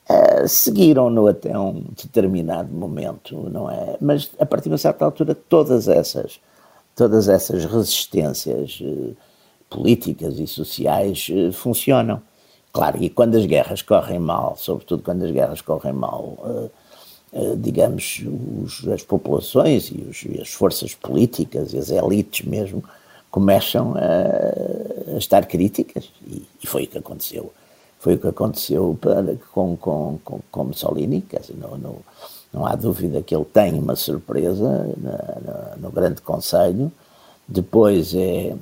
Uh, 0.09 0.49
Seguiram-no 0.49 1.27
até 1.27 1.59
um 1.59 1.85
determinado 1.91 2.73
momento, 2.73 3.51
não 3.51 3.71
é? 3.71 3.97
Mas 4.01 4.31
a 4.39 4.47
partir 4.47 4.65
de 4.65 4.71
uma 4.71 4.79
certa 4.79 5.05
altura, 5.05 5.35
todas 5.35 5.89
essas, 5.89 6.41
todas 6.95 7.29
essas 7.29 7.65
resistências 7.65 8.81
uh, 8.81 9.17
políticas 9.69 10.39
e 10.39 10.47
sociais 10.47 11.29
uh, 11.31 11.53
funcionam. 11.53 12.21
Claro, 12.73 13.03
e 13.03 13.09
quando 13.09 13.37
as 13.37 13.47
guerras 13.47 13.83
correm 13.83 14.19
mal, 14.19 14.57
sobretudo 14.57 15.03
quando 15.03 15.25
as 15.25 15.31
guerras 15.31 15.61
correm 15.61 15.93
mal, 15.93 16.71
digamos, 17.59 18.23
os, 18.63 18.87
as 18.89 19.03
populações 19.03 19.91
e, 19.91 20.07
os, 20.09 20.23
e, 20.25 20.41
as 20.41 20.49
forças 20.49 20.95
políticas 20.95 21.73
e 21.73 21.79
as 21.79 21.91
elites 21.91 22.47
mesmo 22.47 22.83
começam 23.31 23.95
a, 23.95 25.15
a 25.15 25.19
estar 25.19 25.47
críticas 25.47 26.11
e, 26.27 26.43
e, 26.63 26.67
foi 26.67 26.85
o 26.85 26.87
que 26.87 26.99
aconteceu. 26.99 27.53
Foi 27.99 28.15
o 28.15 28.19
que 28.19 28.29
aconteceu 28.29 28.97
para, 29.01 29.37
com, 29.53 29.77
com, 29.77 30.19
com, 30.25 30.41
com 30.51 30.65
Mussolini, 30.65 31.21
quer 31.21 31.41
dizer, 31.41 31.57
não, 31.57 31.77
não, 31.77 31.97
não 32.53 32.67
há 32.67 32.75
dúvida 32.75 33.23
que 33.23 33.35
ele 33.35 33.45
tem 33.45 33.75
uma 33.75 33.97
surpresa 33.97 34.95
na, 34.97 35.11
na, 35.11 35.77
no 35.77 35.91
Grande 35.91 36.23
Conselho, 36.23 36.93
depois 37.47 38.15
é, 38.15 38.55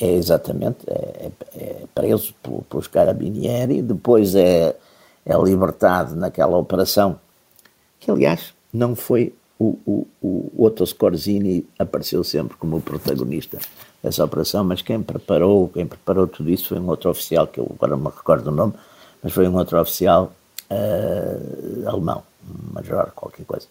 é 0.00 0.12
exatamente 0.12 0.78
é, 0.86 1.30
é 1.56 1.82
preso 1.94 2.34
pelos 2.68 2.86
carabinieri, 2.86 3.82
depois 3.82 4.34
é, 4.34 4.76
é 5.24 5.36
libertado 5.36 6.16
naquela 6.16 6.56
operação, 6.56 7.18
que 8.00 8.10
aliás 8.10 8.52
não 8.72 8.96
foi 8.96 9.32
o, 9.58 9.78
o, 9.86 10.06
o 10.20 10.64
Otto 10.64 10.84
Scorzini 10.84 11.66
apareceu 11.78 12.24
sempre 12.24 12.56
como 12.56 12.80
protagonista 12.80 13.58
essa 14.02 14.24
operação, 14.24 14.62
mas 14.64 14.82
quem 14.82 15.02
preparou, 15.02 15.68
quem 15.68 15.86
preparou 15.86 16.26
tudo 16.26 16.50
isso 16.50 16.68
foi 16.68 16.78
um 16.78 16.88
outro 16.88 17.10
oficial, 17.10 17.46
que 17.46 17.58
eu 17.58 17.70
agora 17.74 17.96
não 17.96 18.04
me 18.04 18.10
recordo 18.14 18.48
o 18.48 18.50
nome, 18.50 18.74
mas 19.22 19.32
foi 19.32 19.48
um 19.48 19.56
outro 19.56 19.80
oficial 19.80 20.32
uh, 20.70 21.88
alemão, 21.88 22.22
major, 22.72 23.12
qualquer 23.14 23.46
coisa. 23.46 23.66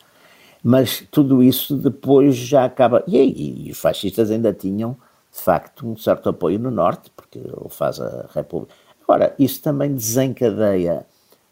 Mas 0.63 1.03
tudo 1.11 1.43
isso 1.43 1.76
depois 1.76 2.36
já 2.36 2.65
acaba. 2.65 3.03
E, 3.05 3.17
e, 3.17 3.67
e, 3.67 3.71
os 3.71 3.78
fascistas 3.78 4.32
ainda 4.32 4.53
tinham, 4.53 4.97
de 5.34 5.42
facto, 5.42 5.88
um 5.88 5.98
certo 5.98 6.30
apoio 6.30 6.60
no 6.60 6.70
Norte, 6.70 7.12
porque 7.16 7.40
ele 7.40 7.70
faz 7.70 8.00
a 8.00 8.28
República. 8.34 8.74
Agora, 9.02 9.34
isso 9.40 9.62
também 9.62 9.94
desencadeia 9.94 11.06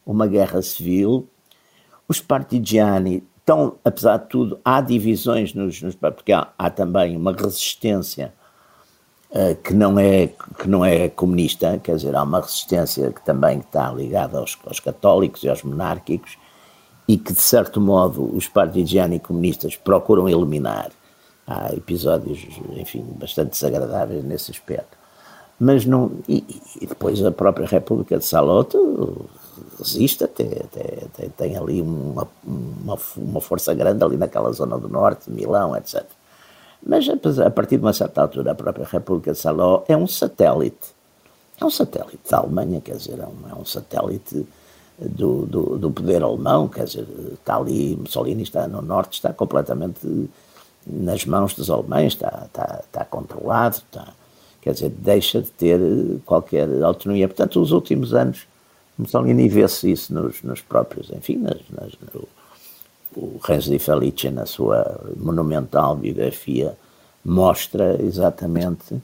uma 0.06 0.28
guerra 0.28 0.62
civil. 0.62 1.28
Os 2.08 2.20
partigiani 2.20 3.24
estão, 3.40 3.76
apesar 3.84 4.18
de 4.18 4.28
tudo, 4.28 4.60
há 4.64 4.82
divisões 4.82 5.54
nos. 5.54 5.82
nos 5.82 5.96
porque 5.96 6.32
há, 6.32 6.48
há 6.58 6.70
também 6.70 7.18
uma 7.18 7.34
resistência 7.34 8.34
eh, 9.32 9.56
que 9.56 9.74
não 9.74 9.98
é 9.98 10.28
que 10.28 10.68
não 10.68 10.86
é 10.86 11.10
comunista, 11.10 11.80
quer 11.80 11.96
dizer, 11.96 12.16
há 12.16 12.22
uma 12.22 12.42
resistência 12.42 13.12
que 13.12 13.26
também 13.26 13.60
está 13.60 13.92
ligada 13.92 14.38
aos, 14.38 14.58
aos 14.66 14.80
católicos 14.80 15.44
e 15.44 15.50
aos 15.50 15.64
monárquicos 15.64 16.38
e 17.08 17.18
que, 17.18 17.34
de 17.34 17.42
certo 17.42 17.82
modo, 17.82 18.36
os 18.36 18.48
partigiani 18.48 19.20
comunistas 19.20 19.76
procuram 19.76 20.30
eliminar. 20.30 20.92
Há 21.46 21.74
episódios, 21.74 22.39
enfim, 22.76 23.04
bastante 23.20 23.52
desagradáveis 23.52 24.24
nesse 24.24 24.52
aspecto. 24.52 24.98
Mas 25.60 25.86
não. 25.86 26.12
E, 26.28 26.44
e 26.80 26.86
depois 26.86 27.24
a 27.24 27.32
própria 27.32 27.68
República 27.68 28.18
de 28.18 28.26
Saloto 28.26 29.30
resiste, 29.78 30.24
até, 30.24 30.44
até, 30.44 31.06
até 31.06 31.30
tem 31.38 31.58
ali 31.58 31.82
uma, 31.82 32.28
uma, 32.44 32.98
uma 33.18 33.42
força 33.42 33.74
grande 33.74 34.04
ali 34.04 34.18
naquela 34.18 34.52
zona 34.52 34.78
do 34.78 34.89
norte, 34.89 35.30
Milão, 35.30 35.76
etc. 35.76 36.04
Mas 36.84 37.08
a 37.08 37.50
partir 37.52 37.78
de 37.78 37.84
uma 37.84 37.94
certa 37.94 38.24
altura, 38.24 38.52
a 38.52 38.56
própria 38.56 38.86
República 38.86 39.34
de 39.34 39.38
Saló 39.38 39.84
é 39.88 39.96
um 39.96 40.08
satélite. 40.08 40.96
É 41.60 41.66
um 41.66 41.70
satélite 41.70 42.20
da 42.30 42.39
Alemanha, 42.39 42.82
quer 42.82 42.96
dizer, 42.96 43.20
é 43.20 43.26
um, 43.26 43.50
é 43.52 43.54
um 43.54 43.66
satélite 43.66 44.48
do, 44.98 45.46
do, 45.46 45.78
do, 45.78 45.92
poder 45.92 46.24
alemão, 46.24 46.68
quer 46.68 46.86
dizer, 46.86 47.08
está 47.34 47.58
ali, 47.58 47.96
Mussolini 47.96 48.42
está 48.42 48.68
no 48.68 48.82
norte, 48.82 49.14
está 49.14 49.32
completamente 49.32 50.28
nas 50.86 51.26
mãos 51.26 51.54
dos 51.54 51.70
alemães, 51.70 52.14
está, 52.14 52.44
está, 52.46 52.82
está 52.86 53.06
controlado, 53.06 53.78
está, 53.78 54.14
quer 54.62 54.74
dizer, 54.74 54.90
deixa 54.90 55.42
de 55.42 55.50
ter 55.52 55.80
qualquer 56.26 56.68
autonomia. 56.84 57.28
Portanto, 57.28 57.62
os 57.62 57.72
últimos 57.72 58.14
anos, 58.14 58.48
Mussolini 58.98 59.48
vê-se 59.48 59.92
isso 59.92 60.14
nos, 60.14 60.42
nos 60.44 60.62
próprios, 60.62 61.10
enfim, 61.12 61.38
nas, 61.38 61.60
nas 61.70 61.94
no, 62.14 62.28
o 63.16 63.40
Renzo 63.44 63.78
Felice, 63.78 64.30
na 64.30 64.46
sua 64.46 65.00
monumental 65.18 65.96
biografia, 65.96 66.78
mostra 67.24 68.02
exatamente 68.02 68.96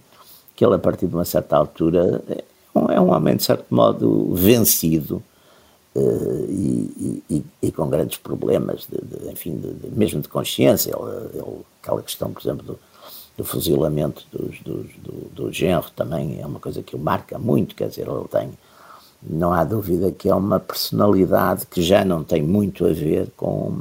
que 0.55 0.65
ele, 0.65 0.75
a 0.75 0.79
partir 0.79 1.07
de 1.07 1.13
uma 1.13 1.25
certa 1.25 1.57
altura, 1.57 2.23
é 2.89 2.99
um 2.99 3.11
homem, 3.11 3.35
de 3.35 3.43
certo 3.43 3.65
modo, 3.69 4.33
vencido 4.33 5.21
e, 6.49 7.23
e, 7.29 7.43
e, 7.61 7.71
com 7.71 7.89
grandes 7.89 8.17
problemas, 8.17 8.87
de, 8.87 8.97
de, 8.97 9.31
enfim, 9.31 9.57
de, 9.57 9.89
mesmo 9.91 10.21
de 10.21 10.27
consciência. 10.27 10.91
Ele, 10.91 11.39
ele, 11.39 11.61
aquela 11.81 12.01
questão, 12.01 12.31
por 12.31 12.41
exemplo, 12.41 12.65
do, 12.65 12.79
do 13.37 13.43
fuzilamento 13.43 14.25
dos, 14.31 14.59
dos, 14.61 14.87
do, 14.97 15.29
do 15.33 15.51
genro 15.51 15.89
também 15.95 16.41
é 16.41 16.45
uma 16.45 16.59
coisa 16.59 16.81
que 16.81 16.95
o 16.95 16.99
marca 16.99 17.37
muito, 17.37 17.75
quer 17.75 17.89
dizer, 17.89 18.07
ele 18.07 18.27
tem 18.29 18.51
não 19.21 19.51
há 19.51 19.63
dúvida 19.63 20.11
que 20.11 20.29
é 20.29 20.35
uma 20.35 20.59
personalidade 20.59 21.65
que 21.65 21.81
já 21.81 22.05
não 22.05 22.23
tem 22.23 22.41
muito 22.41 22.85
a 22.85 22.93
ver 22.93 23.29
com, 23.35 23.79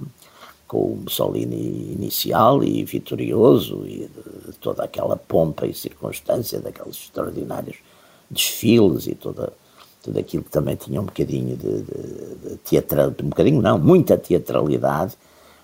com 0.66 0.78
o 0.78 0.96
Mussolini 1.04 1.92
inicial 1.92 2.64
e 2.64 2.82
vitorioso 2.84 3.84
e 3.86 4.08
de 4.46 4.52
toda 4.60 4.82
aquela 4.84 5.16
pompa 5.16 5.66
e 5.66 5.74
circunstância 5.74 6.58
daqueles 6.58 6.96
extraordinários 6.96 7.76
desfiles 8.30 9.06
e 9.06 9.14
toda 9.14 9.52
tudo 10.06 10.20
aquilo 10.20 10.44
que 10.44 10.50
também 10.50 10.76
tinha 10.76 11.00
um 11.00 11.04
bocadinho 11.04 11.56
de, 11.56 11.82
de, 11.82 12.50
de 12.50 12.56
teatral, 12.64 13.08
um 13.08 13.28
bocadinho 13.28 13.60
não, 13.60 13.76
muita 13.76 14.16
teatralidade, 14.16 15.14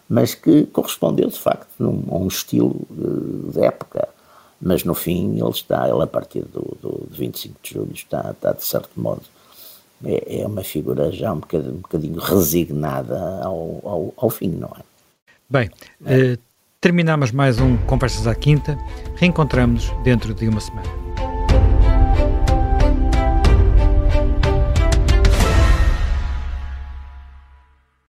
mas 0.08 0.34
que 0.34 0.64
correspondeu 0.66 1.28
de 1.28 1.38
facto 1.38 1.70
num, 1.78 2.04
a 2.10 2.16
um 2.16 2.26
estilo 2.26 2.76
de, 2.90 3.52
de, 3.52 3.64
época. 3.64 4.08
Mas 4.60 4.84
no 4.84 4.94
fim 4.94 5.38
ele 5.38 5.50
está, 5.50 5.88
ele 5.88 6.02
a 6.02 6.06
partir 6.06 6.42
do, 6.42 6.76
do 6.82 7.06
25 7.10 7.56
de 7.62 7.74
julho 7.74 7.92
está, 7.94 8.32
está 8.32 8.52
de 8.52 8.64
certo 8.64 8.90
modo 8.96 9.22
é, 10.04 10.40
é 10.40 10.46
uma 10.46 10.64
figura 10.64 11.12
já 11.12 11.32
um 11.32 11.38
bocadinho, 11.38 11.74
um 11.74 11.80
bocadinho 11.80 12.18
resignada 12.20 13.40
ao, 13.44 13.80
ao, 13.84 14.14
ao 14.16 14.30
fim, 14.30 14.48
não 14.48 14.68
é? 14.68 14.82
Bem, 15.48 15.70
é. 16.04 16.32
uh, 16.32 16.38
terminamos 16.80 17.30
mais 17.30 17.60
um 17.60 17.76
Conversas 17.86 18.26
à 18.26 18.34
Quinta. 18.34 18.76
Reencontramos 19.16 19.90
dentro 20.02 20.34
de 20.34 20.48
uma 20.48 20.60
semana. 20.60 21.01